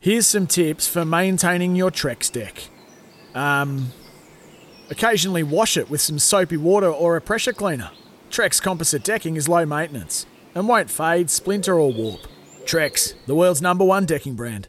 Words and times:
Here's 0.00 0.28
some 0.28 0.46
tips 0.46 0.86
for 0.86 1.04
maintaining 1.04 1.74
your 1.74 1.90
Trex 1.90 2.30
deck. 2.30 2.68
Um, 3.34 3.90
occasionally 4.90 5.42
wash 5.42 5.76
it 5.76 5.90
with 5.90 6.00
some 6.00 6.20
soapy 6.20 6.56
water 6.56 6.88
or 6.88 7.16
a 7.16 7.20
pressure 7.20 7.52
cleaner. 7.52 7.90
Trex 8.30 8.62
composite 8.62 9.02
decking 9.02 9.34
is 9.34 9.48
low 9.48 9.66
maintenance 9.66 10.24
and 10.54 10.68
won't 10.68 10.88
fade, 10.88 11.30
splinter, 11.30 11.74
or 11.74 11.92
warp. 11.92 12.28
Trex, 12.64 13.14
the 13.26 13.34
world's 13.34 13.60
number 13.60 13.84
one 13.84 14.06
decking 14.06 14.36
brand. 14.36 14.68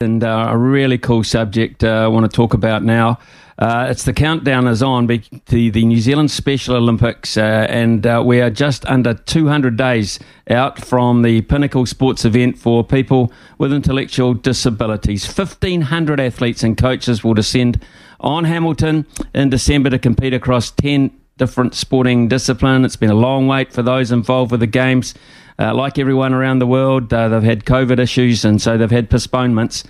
And 0.00 0.24
uh, 0.24 0.46
a 0.48 0.56
really 0.56 0.96
cool 0.96 1.24
subject 1.24 1.84
uh, 1.84 2.04
I 2.04 2.06
want 2.06 2.24
to 2.24 2.34
talk 2.34 2.54
about 2.54 2.82
now. 2.82 3.18
Uh, 3.58 3.88
it's 3.90 4.04
the 4.04 4.12
countdown 4.12 4.68
is 4.68 4.84
on 4.84 5.08
to 5.08 5.20
the, 5.46 5.68
the 5.70 5.84
New 5.84 5.98
Zealand 5.98 6.30
Special 6.30 6.76
Olympics, 6.76 7.36
uh, 7.36 7.66
and 7.68 8.06
uh, 8.06 8.22
we 8.24 8.40
are 8.40 8.50
just 8.50 8.86
under 8.86 9.14
200 9.14 9.76
days 9.76 10.20
out 10.48 10.78
from 10.78 11.22
the 11.22 11.40
pinnacle 11.42 11.84
sports 11.84 12.24
event 12.24 12.56
for 12.56 12.84
people 12.84 13.32
with 13.58 13.72
intellectual 13.72 14.32
disabilities. 14.32 15.26
1,500 15.26 16.20
athletes 16.20 16.62
and 16.62 16.78
coaches 16.78 17.24
will 17.24 17.34
descend 17.34 17.84
on 18.20 18.44
Hamilton 18.44 19.06
in 19.34 19.50
December 19.50 19.90
to 19.90 19.98
compete 19.98 20.34
across 20.34 20.70
10 20.70 21.10
different 21.38 21.74
sporting 21.74 22.28
discipline. 22.28 22.84
It's 22.84 22.96
been 22.96 23.10
a 23.10 23.14
long 23.14 23.46
wait 23.46 23.72
for 23.72 23.82
those 23.82 24.12
involved 24.12 24.50
with 24.50 24.60
the 24.60 24.66
Games. 24.66 25.14
Uh, 25.60 25.74
like 25.74 25.98
everyone 25.98 26.32
around 26.32 26.60
the 26.60 26.66
world, 26.66 27.12
uh, 27.12 27.28
they've 27.28 27.42
had 27.42 27.64
COVID 27.64 27.98
issues 27.98 28.44
and 28.44 28.62
so 28.62 28.78
they've 28.78 28.90
had 28.90 29.10
postponements. 29.10 29.82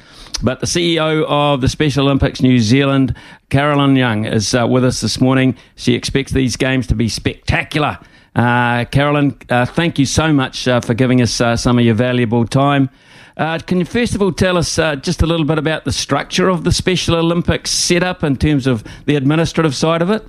But 0.43 0.61
the 0.61 0.67
CEO 0.67 1.25
of 1.27 1.61
the 1.61 1.69
Special 1.69 2.07
Olympics 2.07 2.41
New 2.41 2.59
Zealand, 2.59 3.15
Carolyn 3.51 3.97
Young, 3.97 4.25
is 4.25 4.55
uh, 4.55 4.67
with 4.67 4.85
us 4.85 5.03
this 5.03 5.21
morning. 5.21 5.57
She 5.77 5.95
expects 5.95 6.33
these 6.33 6.57
games 6.57 6.87
to 6.87 6.95
be 6.95 7.09
spectacular. 7.09 7.99
Uh, 8.35 8.87
Carolyn, 8.87 9.37
uh, 9.51 9.67
thank 9.67 9.99
you 9.99 10.07
so 10.07 10.33
much 10.33 10.67
uh, 10.69 10.81
for 10.81 10.95
giving 10.95 11.21
us 11.21 11.33
some 11.61 11.79
of 11.79 11.85
your 11.85 11.95
valuable 11.95 12.47
time. 12.47 12.89
can 13.37 13.79
you 13.79 13.85
first 13.85 14.15
of 14.15 14.23
all 14.23 14.33
tell 14.33 14.57
us 14.57 14.77
just 15.03 15.21
a 15.21 15.27
little 15.27 15.45
bit 15.47 15.59
about 15.59 15.85
the 15.85 15.93
structure 15.93 16.49
of 16.49 16.65
the 16.65 16.73
Special 16.73 17.17
Olympics 17.17 17.71
setup 17.71 18.25
in 18.25 18.37
terms 18.37 18.67
of 18.67 18.85
the 19.05 19.17
administrative 19.17 19.75
side 19.75 20.01
of 20.01 20.11
it? 20.11 20.25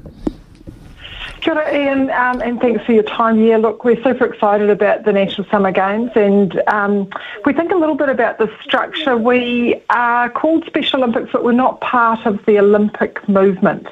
Kia 1.41 1.53
ora, 1.53 1.73
Ian, 1.73 2.09
um, 2.09 2.41
and 2.41 2.59
thanks 2.59 2.83
for 2.85 2.91
your 2.91 3.03
time. 3.03 3.39
Yeah, 3.39 3.57
look, 3.57 3.85
we're 3.85 4.01
super 4.03 4.25
excited 4.25 4.69
about 4.69 5.05
the 5.05 5.13
National 5.13 5.47
Summer 5.49 5.71
Games, 5.71 6.11
and 6.15 6.61
um, 6.67 7.09
we 7.45 7.53
think 7.53 7.71
a 7.71 7.75
little 7.75 7.95
bit 7.95 8.09
about 8.09 8.39
the 8.39 8.51
structure, 8.61 9.15
we 9.15 9.81
are 9.89 10.29
called 10.29 10.65
Special 10.65 11.01
Olympics, 11.01 11.31
but 11.31 11.45
we're 11.45 11.53
not 11.53 11.79
part 11.79 12.25
of 12.25 12.45
the 12.45 12.59
Olympic 12.59 13.27
movement. 13.29 13.87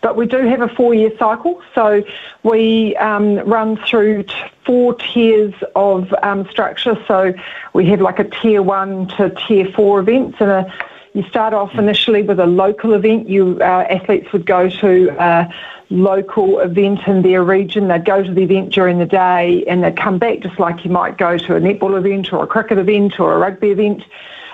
But 0.00 0.16
we 0.16 0.26
do 0.26 0.38
have 0.46 0.60
a 0.60 0.68
four-year 0.68 1.12
cycle, 1.18 1.60
so 1.74 2.04
we 2.44 2.96
um, 2.96 3.36
run 3.38 3.78
through 3.78 4.24
t- 4.24 4.34
four 4.64 4.94
tiers 4.94 5.54
of 5.74 6.12
um, 6.22 6.48
structure. 6.50 6.96
So 7.08 7.34
we 7.72 7.86
have 7.86 8.00
like 8.00 8.18
a 8.18 8.24
tier 8.24 8.62
one 8.62 9.08
to 9.16 9.30
tier 9.30 9.66
four 9.74 10.00
events, 10.00 10.38
and 10.40 10.50
a 10.50 10.74
you 11.14 11.22
start 11.24 11.52
off 11.52 11.74
initially 11.74 12.22
with 12.22 12.40
a 12.40 12.46
local 12.46 12.94
event. 12.94 13.28
You 13.28 13.58
uh, 13.60 13.86
athletes 13.90 14.32
would 14.32 14.46
go 14.46 14.68
to 14.68 15.10
a 15.18 15.54
local 15.90 16.60
event 16.60 17.00
in 17.06 17.22
their 17.22 17.44
region. 17.44 17.88
They'd 17.88 18.04
go 18.04 18.22
to 18.22 18.32
the 18.32 18.42
event 18.42 18.72
during 18.72 18.98
the 18.98 19.06
day 19.06 19.64
and 19.66 19.84
they'd 19.84 19.96
come 19.96 20.18
back 20.18 20.40
just 20.40 20.58
like 20.58 20.84
you 20.84 20.90
might 20.90 21.18
go 21.18 21.36
to 21.36 21.56
a 21.56 21.60
netball 21.60 21.98
event 21.98 22.32
or 22.32 22.44
a 22.44 22.46
cricket 22.46 22.78
event 22.78 23.20
or 23.20 23.34
a 23.34 23.38
rugby 23.38 23.70
event. 23.70 24.04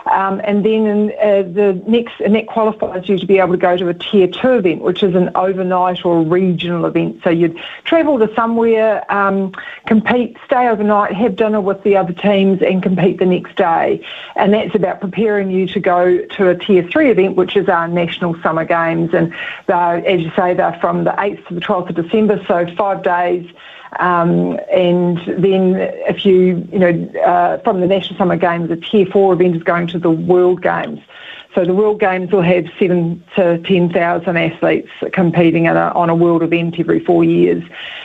Um, 0.07 0.41
and 0.45 0.65
then 0.65 0.87
in, 0.87 1.11
uh, 1.21 1.43
the 1.43 1.83
next, 1.87 2.21
and 2.21 2.35
that 2.35 2.47
qualifies 2.47 3.09
you 3.09 3.19
to 3.19 3.27
be 3.27 3.39
able 3.39 3.53
to 3.53 3.59
go 3.59 3.77
to 3.77 3.89
a 3.89 3.95
tier 3.95 4.27
two 4.27 4.53
event, 4.53 4.83
which 4.83 5.03
is 5.03 5.15
an 5.15 5.31
overnight 5.35 6.05
or 6.05 6.23
regional 6.23 6.87
event. 6.87 7.21
So 7.25 7.31
you'd 7.31 7.59
travel 7.85 8.19
to 8.19 8.33
somewhere, 8.35 9.11
um, 9.13 9.53
compete, 9.87 10.37
stay 10.45 10.69
overnight, 10.69 11.13
have 11.15 11.37
dinner 11.37 11.61
with 11.61 11.83
the 11.83 11.97
other 11.97 12.13
teams, 12.13 12.63
and 12.63 12.83
compete 12.83 13.19
the 13.19 13.27
next 13.27 13.57
day. 13.57 14.05
And 14.37 14.55
that's 14.55 14.75
about 14.75 15.01
preparing 15.01 15.51
you 15.51 15.67
to 15.69 15.81
go 15.81 16.25
to 16.25 16.49
a 16.49 16.55
tier 16.55 16.83
three 16.83 17.11
event, 17.11 17.37
which 17.37 17.57
is 17.57 17.69
our 17.69 17.89
national 17.89 18.41
summer 18.43 18.65
games. 18.65 19.13
And 19.13 19.35
as 19.69 20.21
you 20.21 20.31
say, 20.37 20.55
they're 20.55 20.79
from 20.81 21.05
the 21.05 21.11
8th 21.11 21.47
to 21.49 21.55
the 21.55 21.61
12th 21.61 21.91
of 21.91 22.05
December, 22.05 22.43
so 22.47 22.67
five 22.77 23.03
days. 23.03 23.49
Um, 23.99 24.59
and 24.72 25.19
then 25.26 25.76
if 26.09 26.25
you, 26.25 26.69
you 26.72 26.78
know, 26.78 27.21
uh, 27.21 27.59
from 27.59 27.81
the 27.81 27.87
National 27.87 28.19
Summer 28.19 28.37
Games, 28.37 28.69
the 28.69 28.76
Tier 28.76 29.06
4 29.06 29.32
event 29.34 29.56
is 29.56 29.62
going 29.62 29.87
to 29.88 29.99
the 29.99 30.10
World 30.10 30.62
Games. 30.62 31.00
So 31.54 31.65
the 31.65 31.75
World 31.75 31.99
Games 31.99 32.31
will 32.31 32.43
have 32.43 32.66
seven 32.78 33.25
to 33.34 33.59
10,000 33.59 34.37
athletes 34.37 34.91
competing 35.12 35.66
a, 35.66 35.75
on 35.75 36.10
a 36.10 36.15
world 36.15 36.43
event 36.43 36.78
every 36.78 37.00
four 37.00 37.25
years. 37.25 37.65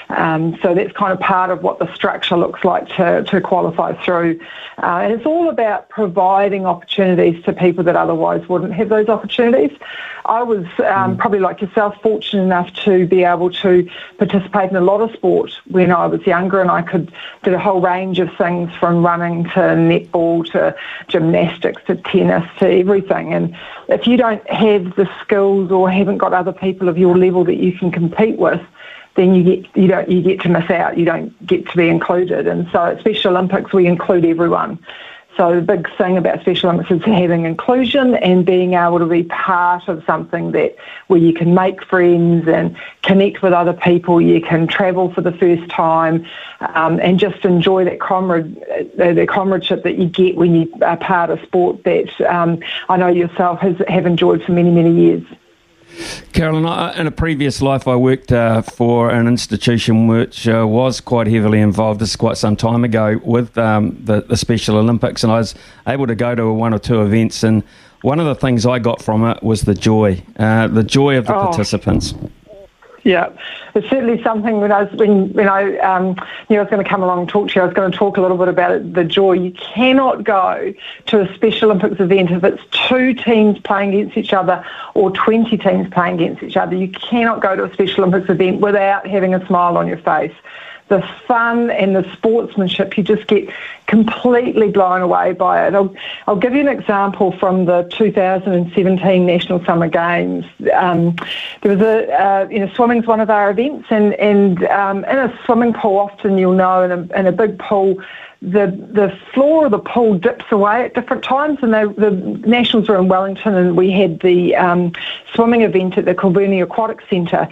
Um, 0.10 0.58
so 0.64 0.74
that's 0.74 0.94
kind 0.94 1.12
of 1.12 1.20
part 1.20 1.50
of 1.52 1.62
what 1.62 1.78
the 1.78 1.94
structure 1.94 2.38
looks 2.38 2.64
like 2.64 2.88
to, 2.96 3.24
to 3.24 3.42
qualify 3.42 3.94
through. 4.04 4.40
Uh, 4.82 5.02
and 5.04 5.14
it's 5.14 5.26
all 5.26 5.50
about 5.50 5.90
providing 5.90 6.66
opportunities 6.66 7.44
to 7.44 7.54
people 7.54 7.84
that 7.84 7.96
otherwise 7.96 8.48
wouldn't 8.48 8.74
have 8.74 8.90
those 8.90 9.10
opportunities. 9.10 9.78
I 10.26 10.42
was 10.42 10.66
um, 10.80 11.16
mm. 11.16 11.18
probably 11.18 11.40
like 11.40 11.62
yourself 11.62 11.96
fortunate 12.02 12.44
enough 12.44 12.74
to 12.86 13.06
be 13.06 13.24
able 13.24 13.52
to 13.52 13.90
participate 14.18 14.70
in 14.70 14.78
a 14.78 14.82
lot 14.82 15.02
of 15.02 15.12
sport 15.12 15.52
when 15.74 15.92
I 15.92 16.06
was 16.06 16.26
younger, 16.26 16.62
and 16.62 16.72
I 16.72 16.82
could 16.82 17.12
did 17.44 17.54
a 17.54 17.60
whole 17.60 17.82
range 17.82 18.20
of 18.20 18.30
things 18.38 18.72
from 18.80 19.06
running 19.06 19.44
to 19.46 19.60
netball 19.60 20.50
to 20.52 20.76
gymnastics 21.08 21.82
to 21.88 21.96
tennis 21.98 22.48
to 22.60 22.68
everything. 22.68 23.34
And 23.34 23.56
if 23.90 24.08
you 24.08 24.16
don't 24.16 24.48
have 24.50 24.96
the 24.96 25.10
skills 25.22 25.72
or 25.72 25.92
haven't 25.92 26.20
got 26.20 26.34
other 26.34 26.54
people 26.54 26.88
of 26.88 26.98
your 26.98 27.18
level 27.18 27.44
that 27.46 27.58
you 27.58 27.74
can 27.78 27.92
compete 27.92 28.38
with, 28.38 28.62
then 29.16 29.36
you 29.36 29.44
get 29.44 29.78
you 29.78 29.88
don't 29.88 30.10
you 30.10 30.22
get 30.22 30.42
to 30.42 30.50
miss 30.50 30.70
out. 30.70 30.98
You 30.98 31.06
don't 31.06 31.46
get 31.46 31.68
to 31.70 31.78
be 31.78 31.90
included. 31.90 32.48
And 32.48 32.68
so 32.72 32.86
at 32.86 33.00
Special 33.00 33.36
Olympics, 33.36 33.74
we 33.74 33.88
include 33.88 34.26
everyone. 34.26 34.80
So 35.36 35.56
the 35.56 35.62
big 35.62 35.88
thing 35.98 36.18
about 36.18 36.42
Special 36.42 36.70
Olympics 36.70 36.92
is 36.92 37.04
having 37.04 37.46
inclusion 37.46 38.14
and 38.16 38.46
being 38.46 38.74
able 38.76 39.00
to 39.00 39.08
be 39.08 39.24
part 39.24 39.88
of 39.88 40.04
something 40.06 40.52
that 40.52 40.76
where 41.08 41.20
you 41.20 41.34
can 41.34 41.56
make 41.56 41.84
friends 41.84 42.48
and 42.48 42.78
connect 43.02 43.42
with 43.42 43.52
other 43.52 43.74
people. 43.74 44.22
You 44.22 44.42
can 44.42 44.68
travel 44.68 45.12
for 45.12 45.22
the 45.22 45.32
first 45.32 45.68
time 45.70 46.26
um, 46.60 47.00
and 47.00 47.20
just 47.20 47.44
enjoy 47.46 47.86
that 47.86 48.00
comrade, 48.00 48.64
uh, 49.00 49.14
the 49.14 49.26
comradeship 49.28 49.84
that 49.84 49.98
you 49.98 50.06
get 50.06 50.36
when 50.36 50.54
you 50.54 50.72
are 50.84 50.98
part 50.98 51.32
of 51.32 51.42
sport 51.42 51.84
that 51.84 52.22
um, 52.22 52.60
I 52.88 52.98
know 52.98 53.08
yourself 53.08 53.60
has 53.60 53.76
have 53.88 54.06
enjoyed 54.06 54.44
for 54.44 54.52
many 54.52 54.70
many 54.70 54.94
years. 54.94 55.24
Carolyn, 56.34 56.66
in 56.98 57.08
a 57.08 57.12
previous 57.12 57.62
life, 57.62 57.88
I 57.88 57.96
worked 57.96 58.32
uh, 58.32 58.62
for 58.62 59.12
an 59.12 59.28
institution 59.28 60.08
which 60.08 60.48
uh, 60.48 60.66
was 60.68 61.00
quite 61.00 61.28
heavily 61.28 61.60
involved, 61.60 62.02
this 62.02 62.12
is 62.12 62.16
quite 62.16 62.38
some 62.38 62.56
time 62.56 62.84
ago, 62.84 63.20
with 63.24 63.58
um, 63.58 63.98
the, 64.04 64.22
the, 64.22 64.38
Special 64.38 64.78
Olympics, 64.78 65.24
and 65.24 65.32
I 65.32 65.38
was 65.38 65.56
able 65.88 66.08
to 66.08 66.16
go 66.16 66.34
to 66.34 66.52
one 66.52 66.74
or 66.74 66.80
two 66.80 67.02
events. 67.02 67.44
And 67.44 67.64
one 68.02 68.20
of 68.20 68.26
the 68.26 68.36
things 68.36 68.66
I 68.66 68.80
got 68.80 69.02
from 69.02 69.24
it 69.26 69.44
was 69.44 69.62
the 69.62 69.76
joy, 69.76 70.24
uh, 70.38 70.68
the 70.68 70.84
joy 70.84 71.18
of 71.18 71.28
the 71.28 71.36
oh. 71.36 71.44
participants. 71.44 72.14
Yeah, 73.04 73.34
it's 73.76 73.90
certainly 73.90 74.24
something 74.24 74.62
when 74.62 74.72
I 74.72 74.84
was 74.84 74.94
when 74.94 75.34
when 75.34 75.50
I 75.50 75.78
um, 75.80 76.16
knew 76.50 76.58
I 76.58 76.62
was 76.62 76.70
going 76.70 76.82
to 76.82 76.90
come 76.90 77.04
along 77.04 77.20
and 77.20 77.30
talk 77.30 77.50
to 77.50 77.56
you. 77.56 77.62
I 77.62 77.66
was 77.66 77.74
going 77.74 77.92
to 77.92 77.98
talk 77.98 78.16
a 78.16 78.22
little 78.22 78.38
bit 78.38 78.48
about 78.48 78.72
it, 78.72 78.94
the 78.94 79.04
joy. 79.04 79.34
You 79.34 79.52
cannot 79.52 80.24
go 80.24 80.74
to 81.08 81.22
a 81.22 81.34
Special 81.36 81.70
Olympics 81.72 82.00
event 82.00 82.32
if 82.32 82.46
it's 82.46 82.64
two 82.88 83.14
teams 83.14 83.60
playing 83.60 83.94
against 83.94 84.18
each 84.18 84.32
other 84.32 84.66
or 84.94 85.12
twenty 85.12 85.58
teams 85.58 85.90
playing 85.90 86.16
against 86.16 86.44
each 86.44 86.56
other. 86.56 86.78
You 86.78 86.88
cannot 86.88 87.42
go 87.42 87.58
to 87.58 87.66
a 87.66 87.74
Special 87.74 88.06
Olympics 88.06 88.30
event 88.30 88.62
without 88.62 89.06
having 89.06 89.36
a 89.36 89.46
smile 89.48 89.78
on 89.78 89.86
your 89.86 89.98
face 89.98 90.34
the 90.90 91.02
fun 91.28 91.72
and 91.72 91.96
the 91.96 92.10
sportsmanship, 92.14 92.98
you 92.98 93.04
just 93.04 93.28
get 93.28 93.50
completely 93.88 94.70
blown 94.70 95.02
away 95.02 95.34
by 95.34 95.66
it. 95.66 95.74
I'll, 95.74 95.94
I'll 96.28 96.36
give 96.36 96.54
you 96.54 96.62
an 96.62 96.68
example 96.68 97.32
from 97.38 97.66
the 97.66 97.84
2017 97.92 99.26
National 99.26 99.64
Summer 99.66 99.88
Games. 99.88 100.46
Um, 100.74 101.16
there 101.62 101.76
was 101.76 101.82
a, 101.82 102.14
uh, 102.14 102.48
you 102.50 102.60
know, 102.60 102.70
swimming's 102.74 103.08
one 103.08 103.20
of 103.20 103.30
our 103.30 103.52
events, 103.52 103.88
and, 103.90 104.14
and 104.16 104.64
um, 104.66 105.06
in 105.06 105.18
a 105.18 105.40
swimming 105.46 105.74
pool, 105.74 105.98
often 105.98 106.38
you'll 106.38 106.54
know 106.54 106.84
in 106.84 106.92
a, 106.92 107.20
in 107.20 107.28
a 107.28 107.32
big 107.32 107.60
pool, 107.60 108.02
the 108.42 108.68
the 108.92 109.18
floor 109.34 109.66
of 109.66 109.72
the 109.72 109.80
pool 109.80 110.18
dips 110.18 110.44
away 110.52 110.84
at 110.84 110.94
different 110.94 111.24
times, 111.24 111.60
and 111.62 111.74
they, 111.74 111.86
the 111.86 112.12
Nationals 112.46 112.90
were 112.90 112.98
in 112.98 113.08
Wellington, 113.08 113.56
and 113.56 113.78
we 113.78 113.90
had 113.90 114.20
the 114.20 114.54
um, 114.58 114.92
swimming 115.34 115.62
event 115.62 115.98
at 115.98 116.04
the 116.04 116.14
Kilbirnie 116.14 116.62
Aquatic 116.62 117.00
Centre, 117.10 117.48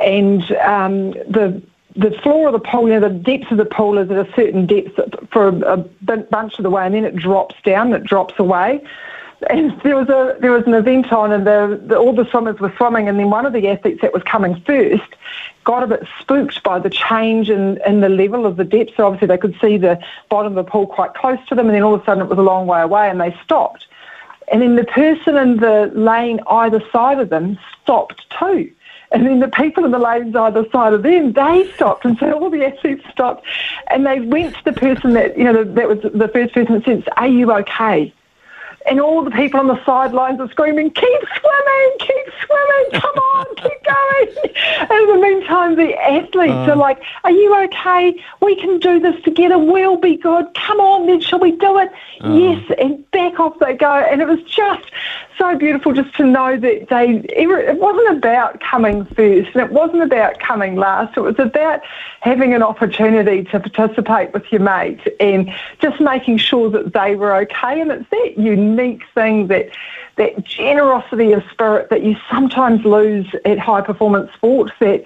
and 0.00 0.52
um, 0.56 1.12
the 1.12 1.62
the 1.96 2.10
floor 2.22 2.48
of 2.48 2.52
the 2.52 2.58
pool, 2.58 2.88
you 2.88 2.98
know, 2.98 3.08
the 3.08 3.14
depth 3.14 3.50
of 3.50 3.58
the 3.58 3.64
pool 3.64 3.98
is 3.98 4.10
at 4.10 4.16
a 4.16 4.32
certain 4.34 4.66
depth 4.66 4.98
for 5.30 5.48
a, 5.48 5.86
a 6.08 6.16
bunch 6.16 6.58
of 6.58 6.62
the 6.62 6.70
way, 6.70 6.84
and 6.86 6.94
then 6.94 7.04
it 7.04 7.14
drops 7.14 7.54
down, 7.64 7.92
it 7.92 8.04
drops 8.04 8.34
away. 8.38 8.82
and 9.48 9.80
there 9.84 9.96
was 9.96 10.08
a 10.08 10.36
there 10.40 10.50
was 10.50 10.64
an 10.66 10.74
event 10.74 11.12
on, 11.12 11.32
and 11.32 11.46
the, 11.46 11.80
the, 11.86 11.96
all 11.96 12.12
the 12.12 12.28
swimmers 12.30 12.58
were 12.58 12.72
swimming, 12.76 13.08
and 13.08 13.18
then 13.18 13.30
one 13.30 13.46
of 13.46 13.52
the 13.52 13.68
athletes 13.68 14.00
that 14.02 14.12
was 14.12 14.22
coming 14.24 14.60
first 14.62 15.14
got 15.62 15.82
a 15.82 15.86
bit 15.86 16.06
spooked 16.20 16.62
by 16.62 16.78
the 16.78 16.90
change 16.90 17.48
in, 17.48 17.80
in 17.86 18.00
the 18.00 18.08
level 18.08 18.44
of 18.44 18.56
the 18.56 18.64
depth. 18.64 18.92
So 18.96 19.06
obviously 19.06 19.28
they 19.28 19.38
could 19.38 19.56
see 19.60 19.78
the 19.78 19.98
bottom 20.28 20.56
of 20.56 20.64
the 20.64 20.70
pool 20.70 20.86
quite 20.86 21.14
close 21.14 21.38
to 21.48 21.54
them, 21.54 21.66
and 21.66 21.74
then 21.74 21.82
all 21.82 21.94
of 21.94 22.02
a 22.02 22.04
sudden 22.04 22.24
it 22.24 22.28
was 22.28 22.38
a 22.38 22.42
long 22.42 22.66
way 22.66 22.82
away, 22.82 23.08
and 23.08 23.20
they 23.20 23.34
stopped. 23.44 23.86
And 24.52 24.60
then 24.60 24.76
the 24.76 24.84
person 24.84 25.36
in 25.36 25.58
the 25.58 25.90
lane 25.94 26.40
either 26.48 26.82
side 26.92 27.18
of 27.18 27.30
them 27.30 27.58
stopped 27.82 28.26
too. 28.38 28.70
And 29.14 29.26
then 29.26 29.38
the 29.40 29.48
people 29.48 29.84
in 29.84 29.92
the 29.92 29.98
lanes 29.98 30.34
either 30.34 30.68
side 30.70 30.92
of 30.92 31.02
them, 31.02 31.32
they 31.32 31.70
stopped. 31.76 32.04
And 32.04 32.18
so 32.18 32.32
all 32.32 32.50
the 32.50 32.66
athletes 32.66 33.04
stopped. 33.10 33.46
And 33.88 34.04
they 34.04 34.20
went 34.20 34.56
to 34.56 34.64
the 34.64 34.72
person 34.72 35.12
that, 35.14 35.38
you 35.38 35.44
know, 35.44 35.64
that 35.64 35.88
was 35.88 36.00
the 36.02 36.28
first 36.28 36.52
person 36.52 36.74
that 36.74 36.84
said, 36.84 37.08
Are 37.16 37.28
you 37.28 37.52
okay? 37.52 38.12
and 38.86 39.00
all 39.00 39.24
the 39.24 39.30
people 39.30 39.60
on 39.60 39.66
the 39.66 39.82
sidelines 39.84 40.40
are 40.40 40.48
screaming, 40.50 40.90
keep 40.90 41.20
swimming, 41.38 41.96
keep 41.98 42.26
swimming, 42.44 43.00
come 43.00 43.16
on, 43.16 43.46
keep 43.56 43.82
going. 43.84 44.54
And 44.76 44.90
in 44.90 45.06
the 45.08 45.20
meantime, 45.20 45.76
the 45.76 45.94
athletes 45.94 46.52
uh, 46.52 46.72
are 46.72 46.76
like, 46.76 47.02
are 47.22 47.30
you 47.30 47.64
okay? 47.64 48.22
We 48.42 48.56
can 48.56 48.78
do 48.78 49.00
this 49.00 49.20
together. 49.22 49.58
We'll 49.58 49.96
be 49.96 50.16
good. 50.16 50.46
Come 50.54 50.80
on, 50.80 51.06
then, 51.06 51.20
shall 51.20 51.38
we 51.38 51.52
do 51.52 51.78
it? 51.78 51.90
Uh, 52.20 52.34
yes, 52.34 52.70
and 52.78 53.10
back 53.10 53.40
off 53.40 53.58
they 53.58 53.74
go. 53.74 53.90
And 53.90 54.20
it 54.20 54.28
was 54.28 54.42
just 54.42 54.84
so 55.38 55.56
beautiful 55.56 55.92
just 55.92 56.14
to 56.16 56.24
know 56.24 56.56
that 56.56 56.88
they, 56.88 57.22
it 57.36 57.78
wasn't 57.78 58.16
about 58.16 58.60
coming 58.60 59.04
first 59.04 59.50
and 59.54 59.62
it 59.62 59.72
wasn't 59.72 60.02
about 60.02 60.38
coming 60.40 60.76
last. 60.76 61.16
It 61.16 61.20
was 61.20 61.38
about 61.38 61.80
having 62.20 62.54
an 62.54 62.62
opportunity 62.62 63.44
to 63.44 63.60
participate 63.60 64.32
with 64.32 64.50
your 64.50 64.60
mate 64.60 65.00
and 65.20 65.52
just 65.80 66.00
making 66.00 66.38
sure 66.38 66.70
that 66.70 66.92
they 66.92 67.16
were 67.16 67.34
okay. 67.36 67.80
And 67.80 67.90
it's 67.90 68.08
that 68.10 68.34
unique 68.36 69.02
thing 69.14 69.48
that 69.48 69.70
that 70.16 70.44
generosity 70.44 71.32
of 71.32 71.42
spirit 71.50 71.90
that 71.90 72.04
you 72.04 72.16
sometimes 72.30 72.84
lose 72.84 73.26
at 73.44 73.58
high 73.58 73.80
performance 73.80 74.32
sports 74.34 74.72
that 74.78 75.04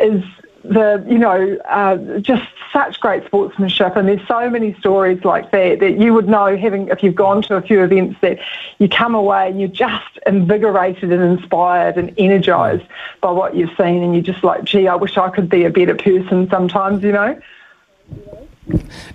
is 0.00 0.22
the 0.64 1.04
you 1.08 1.18
know 1.18 1.56
uh, 1.68 1.96
just 2.20 2.46
such 2.72 3.00
great 3.00 3.24
sportsmanship. 3.26 3.96
And 3.96 4.08
there's 4.08 4.26
so 4.28 4.48
many 4.48 4.74
stories 4.74 5.24
like 5.24 5.50
that 5.50 5.80
that 5.80 5.98
you 5.98 6.14
would 6.14 6.28
know 6.28 6.56
having 6.56 6.88
if 6.88 7.02
you've 7.02 7.14
gone 7.14 7.42
to 7.42 7.56
a 7.56 7.62
few 7.62 7.82
events 7.82 8.20
that 8.20 8.38
you 8.78 8.88
come 8.88 9.14
away 9.14 9.48
and 9.48 9.60
you're 9.60 9.68
just 9.68 10.18
invigorated 10.26 11.12
and 11.12 11.38
inspired 11.38 11.96
and 11.96 12.12
energized 12.18 12.84
by 13.20 13.30
what 13.30 13.56
you've 13.56 13.76
seen. 13.76 14.02
And 14.02 14.14
you're 14.14 14.22
just 14.22 14.44
like 14.44 14.64
gee 14.64 14.88
I 14.88 14.94
wish 14.94 15.16
I 15.16 15.30
could 15.30 15.48
be 15.48 15.64
a 15.64 15.70
better 15.70 15.94
person 15.94 16.48
sometimes 16.48 17.02
you 17.02 17.12
know? 17.12 17.40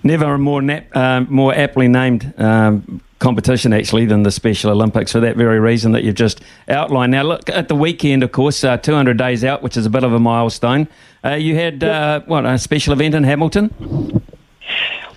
Never 0.02 0.34
a 0.34 0.38
more 0.38 0.60
nap, 0.60 0.88
uh, 0.94 1.20
more 1.28 1.54
aptly 1.54 1.88
named 1.88 2.34
um, 2.38 3.00
competition 3.18 3.72
actually 3.72 4.04
than 4.04 4.22
the 4.22 4.30
Special 4.30 4.70
Olympics 4.70 5.12
for 5.12 5.20
that 5.20 5.36
very 5.36 5.58
reason 5.58 5.92
that 5.92 6.04
you've 6.04 6.14
just 6.14 6.42
outlined. 6.68 7.12
Now, 7.12 7.22
look 7.22 7.48
at 7.48 7.68
the 7.68 7.74
weekend, 7.74 8.22
of 8.22 8.32
course, 8.32 8.62
uh, 8.62 8.76
200 8.76 9.16
days 9.16 9.44
out, 9.44 9.62
which 9.62 9.76
is 9.76 9.86
a 9.86 9.90
bit 9.90 10.04
of 10.04 10.12
a 10.12 10.20
milestone. 10.20 10.88
Uh, 11.24 11.30
you 11.30 11.54
had 11.54 11.82
uh, 11.82 12.20
what 12.26 12.44
a 12.44 12.58
special 12.58 12.92
event 12.92 13.14
in 13.14 13.24
Hamilton. 13.24 14.22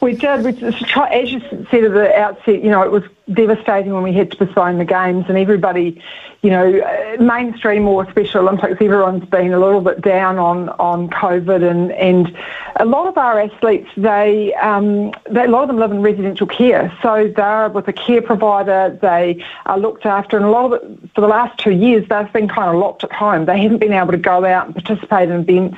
We 0.02 0.14
did. 0.14 0.46
As 0.64 1.32
you 1.32 1.40
said 1.70 1.84
at 1.84 1.94
the 1.94 2.16
outset, 2.18 2.64
you 2.64 2.70
know, 2.70 2.84
it 2.84 2.92
was 2.92 3.04
devastating 3.34 3.94
when 3.94 4.04
we 4.04 4.14
had 4.14 4.32
to 4.32 4.38
postpone 4.38 4.78
the 4.78 4.86
games, 4.86 5.26
and 5.28 5.38
everybody, 5.38 6.02
you 6.42 6.50
know, 6.50 6.80
uh, 6.80 7.22
mainstream 7.22 7.86
or 7.86 8.10
Special 8.10 8.48
Olympics, 8.48 8.82
everyone's 8.82 9.26
been 9.26 9.52
a 9.52 9.60
little 9.60 9.82
bit 9.82 10.02
down 10.02 10.38
on 10.38 10.70
on 10.70 11.10
COVID, 11.10 11.70
and 11.70 11.92
and 11.92 12.36
a 12.78 12.86
lot 12.86 13.08
of 13.08 13.18
our 13.18 13.42
athletes, 13.42 13.90
they, 13.98 14.54
um, 14.56 15.12
they 15.30 15.44
a 15.44 15.50
lot 15.50 15.64
of 15.64 15.68
them 15.68 15.80
live 15.80 15.92
in 15.92 16.02
residential 16.02 16.48
care, 16.48 16.96
so 17.02 17.32
they're 17.36 17.68
with 17.68 17.88
a 17.90 17.94
care 17.94 18.22
provider, 18.22 18.98
they 19.02 19.44
are 19.66 19.78
looked 19.78 20.06
after, 20.06 20.38
and 20.38 20.46
a 20.46 20.50
lot 20.50 20.72
of 20.72 20.74
it 20.74 21.10
for 21.14 21.20
the 21.20 21.28
last 21.28 21.60
two 21.60 21.72
years 21.72 22.08
they've 22.08 22.32
been 22.32 22.48
kind 22.48 22.70
of 22.70 22.76
locked 22.76 23.04
at 23.04 23.12
home. 23.12 23.46
They 23.46 23.62
haven't 23.62 23.80
been 23.80 23.94
able 23.94 24.14
to 24.14 24.18
go 24.18 24.46
out 24.46 24.68
and 24.68 24.76
participate 24.76 25.30
in 25.30 25.42
events 25.42 25.78